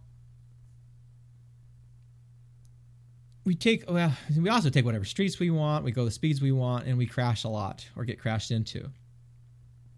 we 3.45 3.55
take 3.55 3.91
well, 3.91 4.13
we 4.37 4.49
also 4.49 4.71
take 4.71 4.85
whatever 4.85 5.05
streets 5.05 5.39
we 5.39 5.51
want. 5.51 5.85
We 5.85 5.93
go 5.93 6.05
the 6.05 6.11
speeds 6.11 6.41
we 6.41 6.53
want, 6.53 6.87
and 6.87 6.99
we 6.99 7.07
crash 7.07 7.45
a 7.45 7.49
lot 7.49 7.87
or 7.97 8.05
get 8.05 8.19
crashed 8.19 8.51
into. 8.51 8.91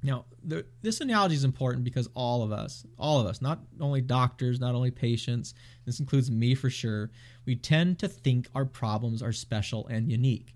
Now, 0.05 0.27
the, 0.45 0.67
this 0.83 1.01
analogy 1.01 1.35
is 1.35 1.45
important 1.45 1.83
because 1.83 2.11
all 2.13 2.43
of 2.43 2.53
us, 2.53 2.85
all 2.99 3.21
of 3.21 3.27
us, 3.27 3.41
not 3.41 3.61
only 3.81 4.03
doctors, 4.03 4.61
not 4.61 4.75
only 4.75 4.91
patients, 4.91 5.55
this 5.87 5.99
includes 5.99 6.31
me 6.31 6.55
for 6.55 6.69
sure, 6.69 7.11
we 7.47 7.57
tend 7.57 7.99
to 8.01 8.09
think 8.09 8.47
our 8.55 8.67
problems 8.67 9.23
are 9.23 9.33
special 9.33 9.87
and 9.87 10.11
unique. 10.11 10.55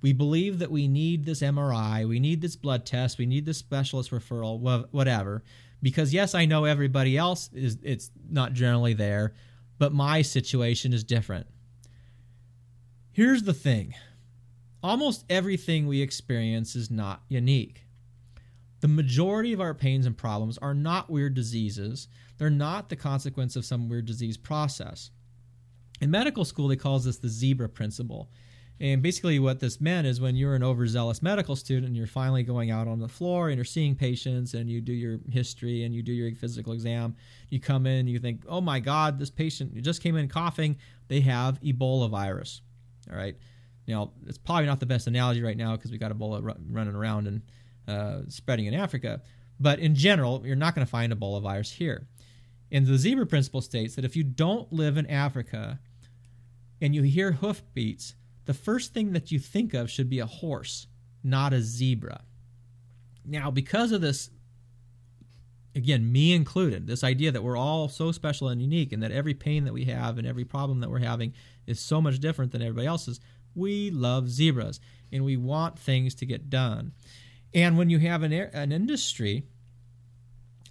We 0.00 0.12
believe 0.12 0.60
that 0.60 0.70
we 0.70 0.86
need 0.86 1.24
this 1.24 1.42
MRI, 1.42 2.06
we 2.06 2.20
need 2.20 2.40
this 2.40 2.54
blood 2.54 2.86
test, 2.86 3.18
we 3.18 3.26
need 3.26 3.46
this 3.46 3.58
specialist 3.58 4.12
referral, 4.12 4.60
whatever. 4.92 5.42
Because 5.82 6.14
yes, 6.14 6.36
I 6.36 6.44
know 6.44 6.64
everybody 6.64 7.16
else 7.16 7.50
is 7.52 7.78
it's 7.82 8.12
not 8.30 8.52
generally 8.52 8.94
there, 8.94 9.34
but 9.78 9.92
my 9.92 10.22
situation 10.22 10.92
is 10.92 11.02
different. 11.02 11.48
Here's 13.10 13.42
the 13.42 13.54
thing. 13.54 13.94
Almost 14.84 15.24
everything 15.28 15.88
we 15.88 16.00
experience 16.00 16.76
is 16.76 16.92
not 16.92 17.22
unique. 17.28 17.87
The 18.80 18.88
majority 18.88 19.52
of 19.52 19.60
our 19.60 19.74
pains 19.74 20.06
and 20.06 20.16
problems 20.16 20.58
are 20.58 20.74
not 20.74 21.10
weird 21.10 21.34
diseases. 21.34 22.08
They're 22.38 22.50
not 22.50 22.88
the 22.88 22.96
consequence 22.96 23.56
of 23.56 23.64
some 23.64 23.88
weird 23.88 24.06
disease 24.06 24.36
process. 24.36 25.10
In 26.00 26.10
medical 26.10 26.44
school, 26.44 26.68
they 26.68 26.76
call 26.76 26.98
this 27.00 27.18
the 27.18 27.28
zebra 27.28 27.68
principle. 27.68 28.30
And 28.80 29.02
basically, 29.02 29.40
what 29.40 29.58
this 29.58 29.80
meant 29.80 30.06
is 30.06 30.20
when 30.20 30.36
you're 30.36 30.54
an 30.54 30.62
overzealous 30.62 31.20
medical 31.20 31.56
student 31.56 31.86
and 31.86 31.96
you're 31.96 32.06
finally 32.06 32.44
going 32.44 32.70
out 32.70 32.86
on 32.86 33.00
the 33.00 33.08
floor 33.08 33.48
and 33.48 33.56
you're 33.56 33.64
seeing 33.64 33.96
patients 33.96 34.54
and 34.54 34.70
you 34.70 34.80
do 34.80 34.92
your 34.92 35.18
history 35.30 35.82
and 35.82 35.92
you 35.92 36.02
do 36.02 36.12
your 36.12 36.32
physical 36.36 36.72
exam, 36.72 37.16
you 37.48 37.58
come 37.58 37.86
in, 37.86 38.06
you 38.06 38.20
think, 38.20 38.44
oh 38.48 38.60
my 38.60 38.78
God, 38.78 39.18
this 39.18 39.30
patient 39.30 39.74
just 39.82 40.00
came 40.00 40.16
in 40.16 40.28
coughing, 40.28 40.76
they 41.08 41.20
have 41.20 41.60
Ebola 41.60 42.08
virus. 42.08 42.60
All 43.10 43.16
right. 43.16 43.36
Now, 43.88 44.12
it's 44.26 44.38
probably 44.38 44.66
not 44.66 44.78
the 44.78 44.86
best 44.86 45.08
analogy 45.08 45.42
right 45.42 45.56
now 45.56 45.74
because 45.74 45.90
we 45.90 45.98
got 45.98 46.12
Ebola 46.12 46.56
running 46.70 46.94
around 46.94 47.26
and 47.26 47.42
uh, 47.88 48.20
spreading 48.28 48.66
in 48.66 48.74
Africa. 48.74 49.22
But 49.58 49.80
in 49.80 49.94
general, 49.94 50.42
you're 50.44 50.56
not 50.56 50.74
going 50.74 50.86
to 50.86 50.90
find 50.90 51.12
Ebola 51.12 51.42
virus 51.42 51.72
here. 51.72 52.06
And 52.70 52.86
the 52.86 52.98
zebra 52.98 53.26
principle 53.26 53.60
states 53.62 53.96
that 53.96 54.04
if 54.04 54.14
you 54.14 54.22
don't 54.22 54.72
live 54.72 54.96
in 54.96 55.06
Africa 55.06 55.80
and 56.80 56.94
you 56.94 57.02
hear 57.02 57.32
hoofbeats, 57.32 58.14
the 58.44 58.54
first 58.54 58.94
thing 58.94 59.12
that 59.12 59.32
you 59.32 59.38
think 59.38 59.74
of 59.74 59.90
should 59.90 60.08
be 60.08 60.20
a 60.20 60.26
horse, 60.26 60.86
not 61.24 61.52
a 61.52 61.60
zebra. 61.60 62.22
Now, 63.24 63.50
because 63.50 63.92
of 63.92 64.00
this, 64.00 64.30
again, 65.74 66.10
me 66.10 66.34
included, 66.34 66.86
this 66.86 67.04
idea 67.04 67.32
that 67.32 67.42
we're 67.42 67.56
all 67.56 67.88
so 67.88 68.12
special 68.12 68.48
and 68.48 68.60
unique 68.60 68.92
and 68.92 69.02
that 69.02 69.12
every 69.12 69.34
pain 69.34 69.64
that 69.64 69.74
we 69.74 69.84
have 69.86 70.18
and 70.18 70.26
every 70.26 70.44
problem 70.44 70.80
that 70.80 70.90
we're 70.90 70.98
having 70.98 71.34
is 71.66 71.80
so 71.80 72.00
much 72.00 72.20
different 72.20 72.52
than 72.52 72.62
everybody 72.62 72.86
else's, 72.86 73.20
we 73.54 73.90
love 73.90 74.28
zebras 74.28 74.80
and 75.12 75.24
we 75.24 75.36
want 75.36 75.78
things 75.78 76.14
to 76.16 76.26
get 76.26 76.50
done. 76.50 76.92
And 77.54 77.78
when 77.78 77.90
you 77.90 77.98
have 77.98 78.22
an, 78.22 78.32
air, 78.32 78.50
an 78.52 78.72
industry, 78.72 79.44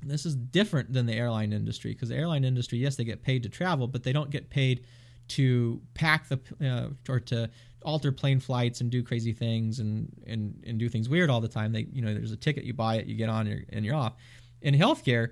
this 0.03 0.25
is 0.25 0.35
different 0.35 0.93
than 0.93 1.05
the 1.05 1.13
airline 1.13 1.53
industry 1.53 1.93
because 1.93 2.09
the 2.09 2.15
airline 2.15 2.43
industry, 2.43 2.77
yes, 2.77 2.95
they 2.95 3.03
get 3.03 3.23
paid 3.23 3.43
to 3.43 3.49
travel, 3.49 3.87
but 3.87 4.03
they 4.03 4.13
don't 4.13 4.29
get 4.29 4.49
paid 4.49 4.85
to 5.29 5.81
pack 5.93 6.29
the 6.29 6.39
uh, 6.65 7.11
or 7.11 7.19
to 7.19 7.49
alter 7.83 8.11
plane 8.11 8.39
flights 8.39 8.81
and 8.81 8.89
do 8.89 9.03
crazy 9.03 9.33
things 9.33 9.79
and, 9.79 10.11
and 10.25 10.63
and 10.65 10.77
do 10.79 10.89
things 10.89 11.09
weird 11.09 11.29
all 11.29 11.41
the 11.41 11.47
time. 11.47 11.71
They 11.71 11.87
you 11.91 12.01
know 12.01 12.13
there's 12.13 12.31
a 12.31 12.37
ticket 12.37 12.63
you 12.63 12.73
buy 12.73 12.95
it 12.95 13.07
you 13.07 13.15
get 13.15 13.29
on 13.29 13.47
you're, 13.47 13.63
and 13.69 13.83
you're 13.83 13.95
off. 13.95 14.13
In 14.61 14.73
healthcare, 14.73 15.31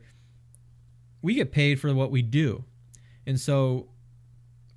we 1.21 1.35
get 1.35 1.51
paid 1.51 1.79
for 1.79 1.93
what 1.93 2.11
we 2.11 2.21
do, 2.21 2.63
and 3.25 3.39
so 3.39 3.87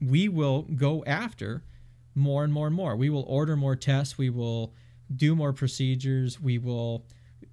we 0.01 0.29
will 0.29 0.63
go 0.63 1.05
after 1.05 1.65
more 2.15 2.45
and 2.45 2.53
more 2.53 2.67
and 2.67 2.77
more. 2.77 2.97
We 2.97 3.11
will 3.11 3.25
order 3.25 3.57
more 3.57 3.77
tests. 3.77 4.17
We 4.17 4.31
will 4.31 4.75
do 5.15 5.35
more 5.35 5.53
procedures. 5.53 6.41
We 6.41 6.59
will 6.59 7.05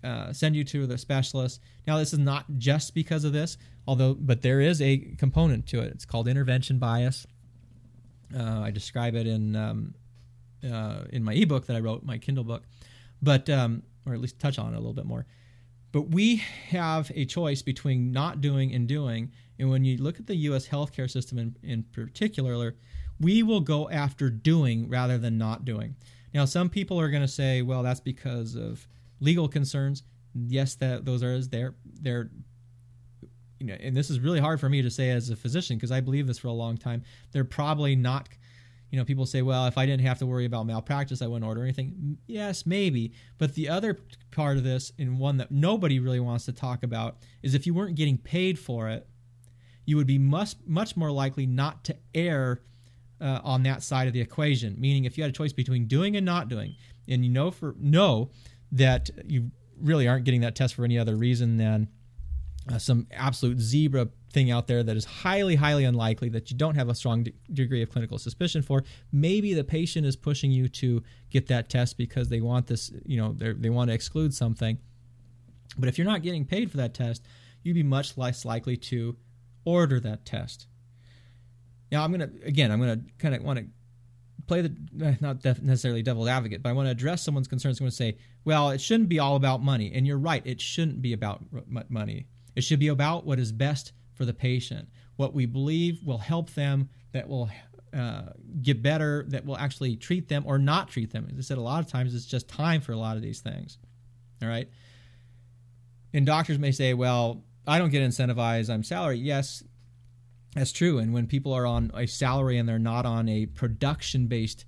uh, 0.04 0.34
send 0.34 0.56
you 0.56 0.64
to 0.66 0.88
the 0.88 0.98
specialist. 0.98 1.62
Now, 1.88 1.98
this 1.98 2.14
is 2.14 2.20
not 2.20 2.46
just 2.58 2.94
because 2.94 3.24
of 3.24 3.34
this, 3.34 3.58
although, 3.88 4.14
but 4.14 4.42
there 4.42 4.62
is 4.62 4.82
a 4.82 4.98
component 5.18 5.68
to 5.68 5.82
it. 5.82 5.92
It's 5.92 6.06
called 6.06 6.28
intervention 6.28 6.80
bias. 6.80 7.26
Uh, 8.36 8.62
I 8.62 8.72
describe 8.72 9.16
it 9.16 9.28
in 9.28 9.56
um, 9.56 9.94
uh, 10.64 11.04
in 11.12 11.24
my 11.24 11.34
ebook 11.34 11.68
that 11.68 11.76
I 11.76 11.80
wrote, 11.80 12.04
my 12.04 12.18
Kindle 12.18 12.44
book, 12.44 12.64
but 13.22 13.50
um, 13.50 13.84
or 14.06 14.14
at 14.14 14.22
least 14.22 14.40
touch 14.40 14.58
on 14.58 14.74
it 14.74 14.78
a 14.78 14.80
little 14.80 14.94
bit 14.94 15.06
more. 15.06 15.26
But 15.92 16.10
we 16.10 16.38
have 16.70 17.12
a 17.16 17.26
choice 17.26 17.62
between 17.62 18.12
not 18.12 18.42
doing 18.42 18.74
and 18.74 18.88
doing. 18.88 19.32
And 19.58 19.70
when 19.70 19.86
you 19.86 19.98
look 19.98 20.20
at 20.20 20.28
the 20.28 20.36
U.S. 20.36 20.68
healthcare 20.68 21.10
system 21.10 21.38
in, 21.38 21.56
in 21.64 21.84
particular, 21.84 22.76
we 23.20 23.44
will 23.44 23.62
go 23.62 23.90
after 23.90 24.30
doing 24.30 24.90
rather 24.90 25.18
than 25.18 25.38
not 25.38 25.64
doing. 25.64 25.96
Now, 26.36 26.44
some 26.44 26.70
people 26.70 27.00
are 27.00 27.10
going 27.10 27.22
to 27.24 27.28
say, 27.30 27.62
well, 27.62 27.82
that's 27.82 28.02
because 28.02 28.56
of 28.56 28.86
legal 29.22 29.48
concerns. 29.48 30.04
Yes, 30.36 30.76
that 30.76 31.06
those 31.06 31.24
are 31.24 31.40
they're 31.40 31.76
they're 32.02 32.30
you 33.60 33.68
know, 33.68 33.78
and 33.80 33.96
this 33.96 34.10
is 34.10 34.20
really 34.20 34.42
hard 34.42 34.60
for 34.60 34.68
me 34.68 34.82
to 34.82 34.92
say 34.92 35.12
as 35.12 35.30
a 35.30 35.36
physician 35.38 35.78
because 35.78 35.92
I 35.92 36.02
believe 36.02 36.28
this 36.28 36.38
for 36.38 36.50
a 36.50 36.54
long 36.54 36.78
time. 36.78 37.04
They're 37.32 37.46
probably 37.46 37.96
not 37.96 38.28
you 38.92 39.00
know, 39.00 39.06
people 39.06 39.26
say, 39.26 39.42
well, 39.42 39.66
if 39.66 39.78
I 39.78 39.86
didn't 39.86 40.06
have 40.06 40.20
to 40.20 40.26
worry 40.26 40.46
about 40.46 40.68
malpractice, 40.68 41.22
I 41.22 41.28
wouldn't 41.28 41.46
order 41.46 41.64
anything. 41.64 42.18
Yes, 42.28 42.66
maybe. 42.66 43.14
But 43.38 43.54
the 43.56 43.68
other 43.68 44.00
part 44.32 44.58
of 44.58 44.64
this, 44.64 44.92
and 45.00 45.18
one 45.18 45.38
that 45.38 45.52
nobody 45.52 46.00
really 46.00 46.20
wants 46.20 46.46
to 46.46 46.54
talk 46.54 46.84
about, 46.84 47.18
is 47.44 47.56
if 47.56 47.66
you 47.66 47.74
weren't 47.74 47.96
getting 47.96 48.18
paid 48.18 48.60
for 48.60 48.88
it, 48.90 49.08
you 49.86 49.98
would 49.98 50.08
be 50.08 50.20
much, 50.20 50.56
much 50.66 50.96
more 50.96 51.12
likely 51.12 51.46
not 51.46 51.84
to 51.86 51.98
err 52.14 52.62
uh, 53.22 53.40
on 53.44 53.64
that 53.64 53.84
side 53.84 54.08
of 54.08 54.14
the 54.14 54.22
equation. 54.22 54.76
Meaning, 54.80 55.06
if 55.06 55.18
you 55.18 55.24
had 55.24 55.30
a 55.30 55.36
choice 55.36 55.54
between 55.54 55.88
doing 55.88 56.16
and 56.16 56.26
not 56.26 56.48
doing, 56.48 56.76
and 57.08 57.24
you 57.24 57.32
know 57.32 57.52
for 57.52 57.76
know 57.80 58.32
that 58.72 59.10
you 59.26 59.52
really 59.80 60.08
aren't 60.08 60.26
getting 60.26 60.42
that 60.42 60.56
test 60.56 60.76
for 60.76 60.86
any 60.86 60.98
other 60.98 61.16
reason 61.16 61.58
than 61.58 61.88
uh, 62.72 62.78
some 62.78 63.08
absolute 63.12 63.60
zebra 63.60 64.08
thing 64.32 64.50
out 64.50 64.68
there 64.68 64.84
that 64.84 64.98
is 64.98 65.06
highly, 65.06 65.56
highly 65.56 65.84
unlikely 65.84 66.30
that 66.30 66.50
you 66.50 66.58
don't 66.58 66.76
have 66.76 66.90
a 66.90 66.96
strong 66.96 67.24
de- 67.24 67.34
degree 67.54 67.82
of 67.82 67.90
clinical 67.92 68.18
suspicion 68.18 68.62
for. 68.62 68.84
Maybe 69.12 69.54
the 69.54 69.64
patient 69.64 70.06
is 70.06 70.16
pushing 70.16 70.52
you 70.52 70.68
to 70.70 71.04
get 71.30 71.48
that 71.48 71.70
test 71.70 71.98
because 71.98 72.30
they 72.30 72.42
want 72.42 72.68
this, 72.68 72.92
you 73.06 73.18
know, 73.18 73.34
they 73.34 73.70
want 73.70 73.90
to 73.90 73.94
exclude 73.94 74.34
something. 74.34 74.80
But 75.78 75.90
if 75.90 75.98
you're 75.98 76.08
not 76.08 76.24
getting 76.24 76.46
paid 76.46 76.72
for 76.72 76.78
that 76.78 76.94
test, 76.94 77.26
you'd 77.64 77.76
be 77.76 77.84
much 77.84 78.18
less 78.18 78.46
likely 78.46 78.78
to 78.78 79.16
order 79.64 80.00
that 80.00 80.26
test. 80.26 80.68
Now, 81.96 82.04
I'm 82.04 82.12
to, 82.20 82.30
again, 82.44 82.74
I'm 82.74 82.82
to 82.82 83.00
kind 83.20 83.34
of 83.34 83.42
want 83.42 83.60
to 83.60 83.66
play 84.48 84.60
the, 84.60 84.76
eh, 85.02 85.16
not 85.22 85.46
necessarily 85.46 86.04
devil's 86.04 86.28
advocate, 86.28 86.62
but 86.62 86.70
I 86.70 86.74
want 86.74 86.88
to 86.88 86.92
address 86.92 87.24
someone's 87.24 87.48
concerns. 87.48 87.80
I'm 87.80 87.86
going 87.86 87.92
to 87.92 87.96
say, 87.96 88.18
well, 88.44 88.72
it 88.72 88.82
shouldn't 88.82 89.08
be 89.08 89.18
all 89.18 89.38
about 89.38 89.64
money. 89.64 89.94
And 89.96 90.06
you're 90.06 90.18
right, 90.18 90.46
it 90.46 90.60
shouldn't 90.60 91.02
be 91.02 91.14
about 91.14 91.42
money. 91.88 92.28
It 92.54 92.66
should 92.66 92.80
be 92.80 92.90
about 92.90 93.26
what 93.26 93.40
is 93.40 93.54
best 93.54 93.94
for 94.14 94.26
the 94.26 94.34
patient, 94.34 94.90
what 95.16 95.34
we 95.34 95.46
believe 95.46 96.02
will 96.04 96.18
help 96.18 96.50
them, 96.50 96.90
that 97.14 97.30
will 97.30 97.50
uh, 97.94 98.24
get 98.62 98.84
better, 98.84 99.24
that 99.30 99.46
will 99.46 99.58
actually 99.58 99.96
treat 99.96 100.28
them 100.28 100.44
or 100.46 100.58
not 100.58 100.90
treat 100.90 101.14
them. 101.14 101.30
As 101.32 101.38
I 101.38 101.42
said, 101.44 101.58
a 101.58 101.62
lot 101.62 101.82
of 101.82 101.90
times 101.90 102.14
it's 102.14 102.26
just 102.26 102.50
time 102.50 102.82
for 102.82 102.92
a 102.92 102.98
lot 102.98 103.16
of 103.16 103.22
these 103.22 103.40
things. 103.40 103.78
All 104.42 104.50
right. 104.50 104.70
And 106.14 106.26
doctors 106.26 106.60
may 106.60 106.74
say, 106.74 106.94
well, 106.94 107.46
I 107.66 107.80
don't 107.80 107.90
get 107.90 108.04
incentivized, 108.04 108.70
I'm 108.70 108.84
salary. 108.84 109.18
Yes, 109.18 109.64
that's 110.56 110.72
true. 110.72 111.00
And 111.00 111.14
when 111.14 111.28
people 111.28 111.54
are 111.54 111.66
on 111.66 111.92
a 111.94 112.08
salary 112.08 112.58
and 112.58 112.68
they're 112.68 112.80
not 112.80 113.06
on 113.06 113.28
a 113.28 113.46
production 113.46 114.28
based 114.28 114.66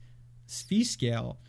fee 0.47 0.83
scale, 0.83 1.39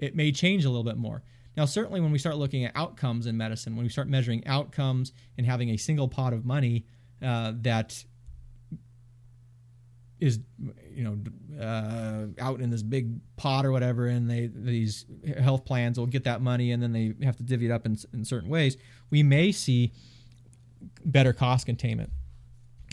it 0.00 0.14
may 0.14 0.32
change 0.32 0.64
a 0.64 0.68
little 0.68 0.84
bit 0.84 0.96
more. 0.96 1.22
Now, 1.56 1.66
certainly 1.66 2.00
when 2.00 2.12
we 2.12 2.18
start 2.18 2.36
looking 2.36 2.64
at 2.64 2.72
outcomes 2.74 3.26
in 3.26 3.36
medicine, 3.36 3.76
when 3.76 3.84
we 3.84 3.90
start 3.90 4.08
measuring 4.08 4.46
outcomes 4.46 5.12
and 5.36 5.46
having 5.46 5.70
a 5.70 5.76
single 5.76 6.08
pot 6.08 6.32
of 6.32 6.44
money 6.44 6.86
uh, 7.22 7.52
that 7.62 8.04
is 10.20 10.40
you 10.92 11.04
know 11.04 11.62
uh, 11.62 12.26
out 12.40 12.60
in 12.60 12.70
this 12.70 12.82
big 12.82 13.20
pot 13.36 13.66
or 13.66 13.72
whatever, 13.72 14.06
and 14.06 14.30
they 14.30 14.50
these 14.52 15.04
health 15.38 15.64
plans 15.64 15.98
will 15.98 16.06
get 16.06 16.24
that 16.24 16.40
money, 16.40 16.72
and 16.72 16.82
then 16.82 16.92
they 16.92 17.14
have 17.24 17.36
to 17.36 17.42
divvy 17.42 17.66
it 17.66 17.72
up 17.72 17.86
in, 17.86 17.96
in 18.12 18.24
certain 18.24 18.48
ways. 18.48 18.76
We 19.10 19.22
may 19.22 19.52
see 19.52 19.92
better 21.04 21.32
cost 21.32 21.66
containment. 21.66 22.10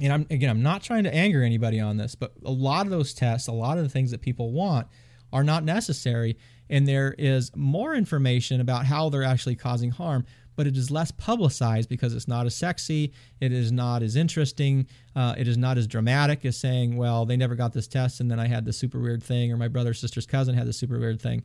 And 0.01 0.13
I'm 0.13 0.27
again, 0.29 0.49
I'm 0.49 0.63
not 0.63 0.83
trying 0.83 1.03
to 1.03 1.13
anger 1.13 1.43
anybody 1.43 1.79
on 1.79 1.97
this, 1.97 2.15
but 2.15 2.33
a 2.45 2.51
lot 2.51 2.85
of 2.85 2.91
those 2.91 3.13
tests, 3.13 3.47
a 3.47 3.51
lot 3.51 3.77
of 3.77 3.83
the 3.83 3.89
things 3.89 4.11
that 4.11 4.21
people 4.21 4.51
want, 4.51 4.87
are 5.33 5.43
not 5.43 5.63
necessary, 5.63 6.37
and 6.69 6.87
there 6.87 7.15
is 7.17 7.51
more 7.55 7.93
information 7.95 8.61
about 8.61 8.85
how 8.85 9.09
they're 9.09 9.23
actually 9.23 9.55
causing 9.55 9.91
harm 9.91 10.25
but 10.55 10.67
it 10.67 10.77
is 10.77 10.91
less 10.91 11.11
publicized 11.11 11.89
because 11.89 12.13
it's 12.13 12.27
not 12.27 12.45
as 12.45 12.55
sexy, 12.55 13.13
it 13.39 13.51
is 13.51 13.71
not 13.71 14.03
as 14.03 14.15
interesting, 14.15 14.87
uh, 15.15 15.33
it 15.37 15.47
is 15.47 15.57
not 15.57 15.77
as 15.77 15.87
dramatic 15.87 16.45
as 16.45 16.57
saying, 16.57 16.97
well, 16.97 17.25
they 17.25 17.37
never 17.37 17.55
got 17.55 17.73
this 17.73 17.87
test 17.87 18.19
and 18.19 18.29
then 18.29 18.39
I 18.39 18.47
had 18.47 18.65
this 18.65 18.77
super 18.77 18.99
weird 18.99 19.23
thing, 19.23 19.51
or 19.51 19.57
my 19.57 19.67
brother 19.67 19.93
sister's 19.93 20.25
cousin 20.25 20.55
had 20.55 20.67
this 20.67 20.77
super 20.77 20.99
weird 20.99 21.21
thing. 21.21 21.43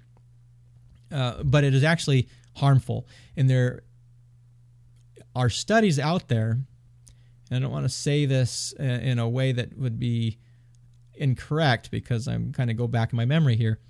Uh, 1.10 1.42
but 1.42 1.62
it 1.62 1.72
is 1.72 1.84
actually 1.84 2.28
harmful. 2.56 3.06
And 3.36 3.48
there 3.48 3.84
are 5.34 5.48
studies 5.48 5.98
out 5.98 6.28
there, 6.28 6.58
and 7.50 7.58
I 7.58 7.60
don't 7.60 7.72
want 7.72 7.84
to 7.84 7.90
say 7.90 8.26
this 8.26 8.74
uh, 8.78 8.82
in 8.82 9.18
a 9.18 9.28
way 9.28 9.52
that 9.52 9.76
would 9.78 9.98
be 9.98 10.38
incorrect 11.14 11.90
because 11.90 12.28
I'm 12.28 12.52
kind 12.52 12.70
of 12.70 12.76
go 12.76 12.86
back 12.86 13.12
in 13.12 13.16
my 13.16 13.24
memory 13.24 13.56
here, 13.56 13.80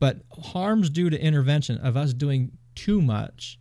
but 0.00 0.18
harms 0.30 0.90
due 0.90 1.10
to 1.10 1.20
intervention 1.20 1.78
of 1.78 1.96
us 1.96 2.12
doing 2.12 2.52
too 2.74 3.00
much 3.00 3.58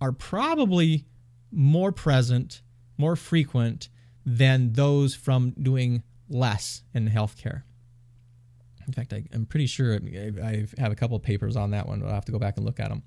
are 0.00 0.12
probably 0.12 1.06
more 1.50 1.92
present, 1.92 2.62
more 2.98 3.16
frequent 3.16 3.88
than 4.24 4.72
those 4.72 5.14
from 5.14 5.50
doing 5.62 6.02
less 6.28 6.82
in 6.92 7.08
healthcare. 7.08 7.62
In 8.86 8.92
fact, 8.92 9.12
I, 9.12 9.24
am 9.32 9.46
pretty 9.46 9.66
sure 9.66 9.98
I 10.42 10.66
have 10.78 10.92
a 10.92 10.96
couple 10.96 11.16
of 11.16 11.22
papers 11.22 11.56
on 11.56 11.70
that 11.70 11.88
one, 11.88 12.00
but 12.00 12.08
I'll 12.08 12.14
have 12.14 12.24
to 12.26 12.32
go 12.32 12.38
back 12.38 12.56
and 12.56 12.64
look 12.64 12.78
at 12.80 12.88
them. 12.88 13.02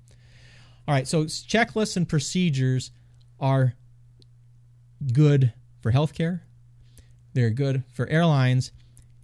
All 0.86 0.94
right, 0.94 1.06
so 1.06 1.24
checklists 1.24 1.96
and 1.96 2.08
procedures 2.08 2.90
are 3.38 3.74
good 5.12 5.52
for 5.80 5.92
healthcare, 5.92 6.40
they're 7.32 7.50
good 7.50 7.84
for 7.92 8.06
airlines, 8.08 8.72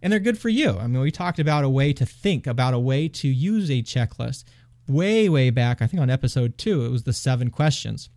and 0.03 0.13
they're 0.13 0.21
good 0.21 0.39
for 0.39 0.49
you. 0.49 0.79
I 0.79 0.87
mean, 0.87 1.01
we 1.01 1.11
talked 1.11 1.39
about 1.39 1.65
a 1.65 1.69
way 1.69 1.93
to 1.93 2.07
think, 2.07 2.47
about 2.47 2.75
a 2.75 2.79
way 2.79 3.09
to 3.09 3.29
use 3.29 3.71
a 3.71 3.83
checklist 3.83 4.45
way, 4.89 5.29
way 5.29 5.51
back, 5.51 5.83
I 5.83 5.87
think 5.87 6.01
on 6.01 6.11
episode 6.11 6.59
two, 6.59 6.85
it 6.85 6.91
was 6.91 7.05
the 7.05 7.13
seven 7.13 7.51
questions. 7.51 8.09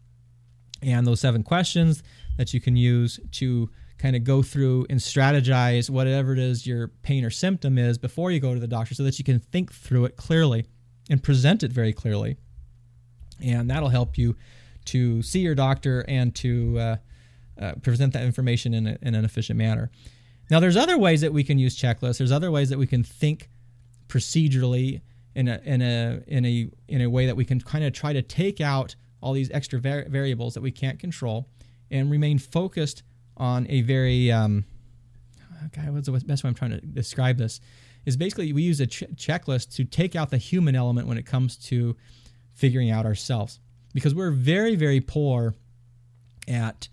And 0.82 1.06
those 1.06 1.20
seven 1.20 1.44
questions 1.44 2.04
that 2.38 2.54
you 2.54 2.62
can 2.62 2.76
use 2.76 3.20
to 3.34 3.70
kind 3.98 4.16
of 4.16 4.24
go 4.24 4.42
through 4.42 4.86
and 4.90 5.00
strategize 5.00 5.90
whatever 5.90 6.32
it 6.32 6.40
is 6.40 6.66
your 6.66 6.88
pain 7.02 7.26
or 7.26 7.30
symptom 7.30 7.78
is 7.78 7.98
before 7.98 8.32
you 8.32 8.40
go 8.40 8.54
to 8.54 8.60
the 8.60 8.68
doctor 8.68 8.96
so 8.96 9.04
that 9.04 9.20
you 9.20 9.26
can 9.26 9.40
think 9.40 9.74
through 9.74 10.06
it 10.06 10.16
clearly 10.16 10.66
and 11.10 11.22
present 11.22 11.64
it 11.64 11.72
very 11.74 11.92
clearly. 11.92 12.38
And 13.42 13.70
that'll 13.70 13.90
help 13.90 14.18
you 14.18 14.38
to 14.86 15.22
see 15.22 15.40
your 15.42 15.56
doctor 15.56 16.06
and 16.08 16.34
to 16.36 16.80
uh, 16.80 16.96
uh, 17.60 17.74
present 17.82 18.14
that 18.14 18.24
information 18.24 18.74
in, 18.74 18.88
a, 18.88 18.98
in 19.02 19.16
an 19.16 19.26
efficient 19.26 19.58
manner. 19.58 19.92
Now, 20.50 20.60
there's 20.60 20.78
other 20.78 20.98
ways 20.98 21.22
that 21.22 21.34
we 21.34 21.44
can 21.44 21.60
use 21.60 21.78
checklists. 21.78 22.18
There's 22.18 22.32
other 22.32 22.52
ways 22.52 22.70
that 22.70 22.80
we 22.80 22.88
can 22.88 23.04
think 23.04 23.50
procedurally 24.08 25.02
in 25.36 25.48
a 25.48 25.62
in 25.64 25.82
a 25.82 26.22
in 26.28 26.46
a 26.46 26.70
in 26.88 27.02
a 27.02 27.10
way 27.10 27.28
that 27.28 27.36
we 27.36 27.46
can 27.46 27.62
kind 27.62 27.86
of 27.86 27.94
try 27.94 28.14
to 28.14 28.22
take 28.22 28.60
out 28.60 28.96
all 29.22 29.34
these 29.34 29.52
extra 29.52 29.80
var- 29.80 30.06
variables 30.10 30.54
that 30.56 30.62
we 30.62 30.72
can't 30.72 31.00
control 31.00 31.48
and 31.92 32.10
remain 32.10 32.40
focused 32.40 33.04
on 33.38 33.68
a 33.70 33.82
very 33.82 34.32
um, 34.32 34.66
what's 35.88 36.08
the 36.08 36.20
best 36.26 36.44
way 36.44 36.48
I'm 36.48 36.56
trying 36.56 36.72
to 36.72 36.82
describe 36.82 37.38
this? 37.38 37.62
Is 38.06 38.18
basically 38.18 38.52
we 38.54 38.64
use 38.64 38.80
a 38.80 38.88
ch- 38.88 39.04
checklist 39.16 39.76
to 39.76 39.86
take 39.86 40.16
out 40.16 40.32
the 40.32 40.38
human 40.38 40.76
element 40.76 41.08
when 41.08 41.18
it 41.18 41.26
comes 41.26 41.58
to 41.68 41.96
figuring 42.54 42.90
out 42.90 43.06
ourselves 43.06 43.60
because 43.94 44.16
we're 44.16 44.32
very 44.32 44.76
very 44.76 45.00
poor 45.00 45.54
at 46.48 46.90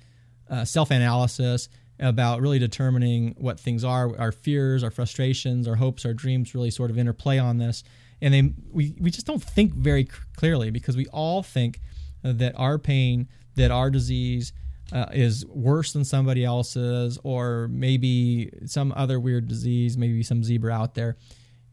uh, 0.50 0.64
self-analysis 0.64 1.68
about 1.98 2.40
really 2.40 2.58
determining 2.58 3.34
what 3.38 3.58
things 3.58 3.82
are 3.82 4.18
our 4.18 4.32
fears 4.32 4.84
our 4.84 4.90
frustrations 4.90 5.66
our 5.66 5.76
hopes 5.76 6.04
our 6.04 6.12
dreams 6.12 6.54
really 6.54 6.70
sort 6.70 6.90
of 6.90 6.98
interplay 6.98 7.38
on 7.38 7.58
this. 7.58 7.84
And 8.20 8.32
they 8.32 8.54
we, 8.70 8.94
we 8.98 9.10
just 9.10 9.26
don't 9.26 9.42
think 9.42 9.74
very 9.74 10.04
clearly 10.36 10.70
because 10.70 10.96
we 10.96 11.06
all 11.06 11.42
think 11.42 11.80
that 12.22 12.54
our 12.56 12.78
pain 12.78 13.28
that 13.56 13.70
our 13.70 13.90
disease 13.90 14.52
uh, 14.92 15.06
is 15.12 15.44
worse 15.46 15.92
than 15.92 16.04
somebody 16.04 16.44
else's 16.44 17.18
or 17.24 17.68
maybe 17.68 18.50
some 18.66 18.92
other 18.96 19.18
weird 19.18 19.48
disease 19.48 19.96
maybe 19.96 20.22
some 20.22 20.44
zebra 20.44 20.72
out 20.72 20.94
there 20.94 21.16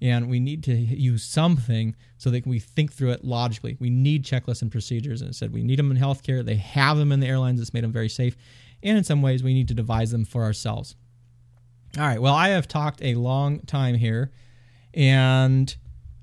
and 0.03 0.29
we 0.29 0.39
need 0.39 0.63
to 0.63 0.73
use 0.75 1.23
something 1.23 1.95
so 2.19 2.29
that 2.29 2.45
we 2.45 2.59
think 2.59 2.93
through 2.93 3.09
it 3.09 3.23
logically 3.23 3.75
we 3.79 3.89
need 3.89 4.23
checklists 4.23 4.61
and 4.61 4.71
procedures 4.71 5.21
and 5.21 5.31
it 5.31 5.33
said 5.33 5.51
we 5.51 5.63
need 5.63 5.79
them 5.79 5.89
in 5.89 5.97
healthcare 5.97 6.45
they 6.45 6.55
have 6.55 6.97
them 6.97 7.11
in 7.11 7.19
the 7.19 7.27
airlines 7.27 7.59
it's 7.59 7.73
made 7.73 7.83
them 7.83 7.91
very 7.91 8.09
safe 8.09 8.35
and 8.83 8.97
in 8.97 9.03
some 9.03 9.21
ways 9.21 9.41
we 9.41 9.53
need 9.53 9.69
to 9.69 9.73
devise 9.73 10.11
them 10.11 10.25
for 10.25 10.43
ourselves. 10.43 10.95
All 11.97 12.03
right, 12.03 12.21
well, 12.21 12.33
I 12.33 12.49
have 12.49 12.67
talked 12.67 13.01
a 13.01 13.15
long 13.15 13.59
time 13.61 13.95
here, 13.95 14.31
and 14.93 15.75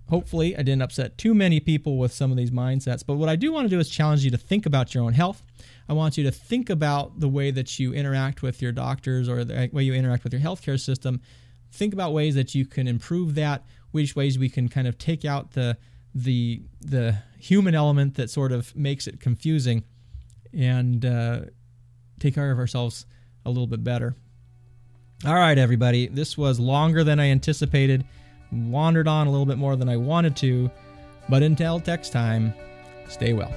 hopefully 0.08 0.56
I 0.56 0.62
didn't 0.62 0.82
upset 0.82 1.16
too 1.16 1.32
many 1.32 1.60
people 1.60 1.96
with 1.96 2.12
some 2.12 2.30
of 2.30 2.36
these 2.36 2.50
mindsets. 2.50 3.04
But 3.06 3.14
what 3.14 3.28
I 3.28 3.36
do 3.36 3.52
want 3.52 3.66
to 3.66 3.70
do 3.70 3.78
is 3.78 3.88
challenge 3.88 4.24
you 4.24 4.30
to 4.32 4.38
think 4.38 4.66
about 4.66 4.94
your 4.94 5.04
own 5.04 5.12
health. 5.12 5.42
I 5.88 5.92
want 5.92 6.18
you 6.18 6.24
to 6.24 6.30
think 6.30 6.70
about 6.70 7.20
the 7.20 7.28
way 7.28 7.50
that 7.52 7.78
you 7.78 7.92
interact 7.92 8.42
with 8.42 8.60
your 8.60 8.72
doctors 8.72 9.28
or 9.28 9.44
the 9.44 9.64
uh, 9.64 9.66
way 9.72 9.84
you 9.84 9.94
interact 9.94 10.24
with 10.24 10.32
your 10.32 10.42
healthcare 10.42 10.78
system. 10.78 11.20
Think 11.70 11.92
about 11.92 12.12
ways 12.12 12.34
that 12.34 12.54
you 12.54 12.66
can 12.66 12.88
improve 12.88 13.34
that, 13.36 13.64
which 13.90 14.16
ways 14.16 14.38
we 14.38 14.48
can 14.48 14.68
kind 14.68 14.86
of 14.86 14.98
take 14.98 15.24
out 15.24 15.52
the 15.52 15.76
the 16.14 16.62
the 16.80 17.16
human 17.38 17.74
element 17.74 18.16
that 18.16 18.30
sort 18.30 18.52
of 18.52 18.74
makes 18.74 19.06
it 19.06 19.20
confusing 19.20 19.84
and 20.52 21.04
uh, 21.04 21.40
take 22.18 22.34
care 22.34 22.50
of 22.50 22.58
ourselves 22.58 23.06
a 23.44 23.48
little 23.48 23.66
bit 23.66 23.84
better. 23.84 24.16
All 25.24 25.34
right, 25.34 25.58
everybody. 25.58 26.06
This 26.06 26.36
was 26.36 26.58
longer 26.58 27.04
than 27.04 27.20
I 27.20 27.28
anticipated, 27.28 28.04
wandered 28.50 29.06
on 29.06 29.26
a 29.26 29.30
little 29.30 29.46
bit 29.46 29.58
more 29.58 29.76
than 29.76 29.88
I 29.88 29.96
wanted 29.96 30.34
to, 30.36 30.70
but 31.28 31.42
until 31.42 31.82
next 31.86 32.10
time, 32.10 32.54
stay 33.08 33.32
well. 33.32 33.52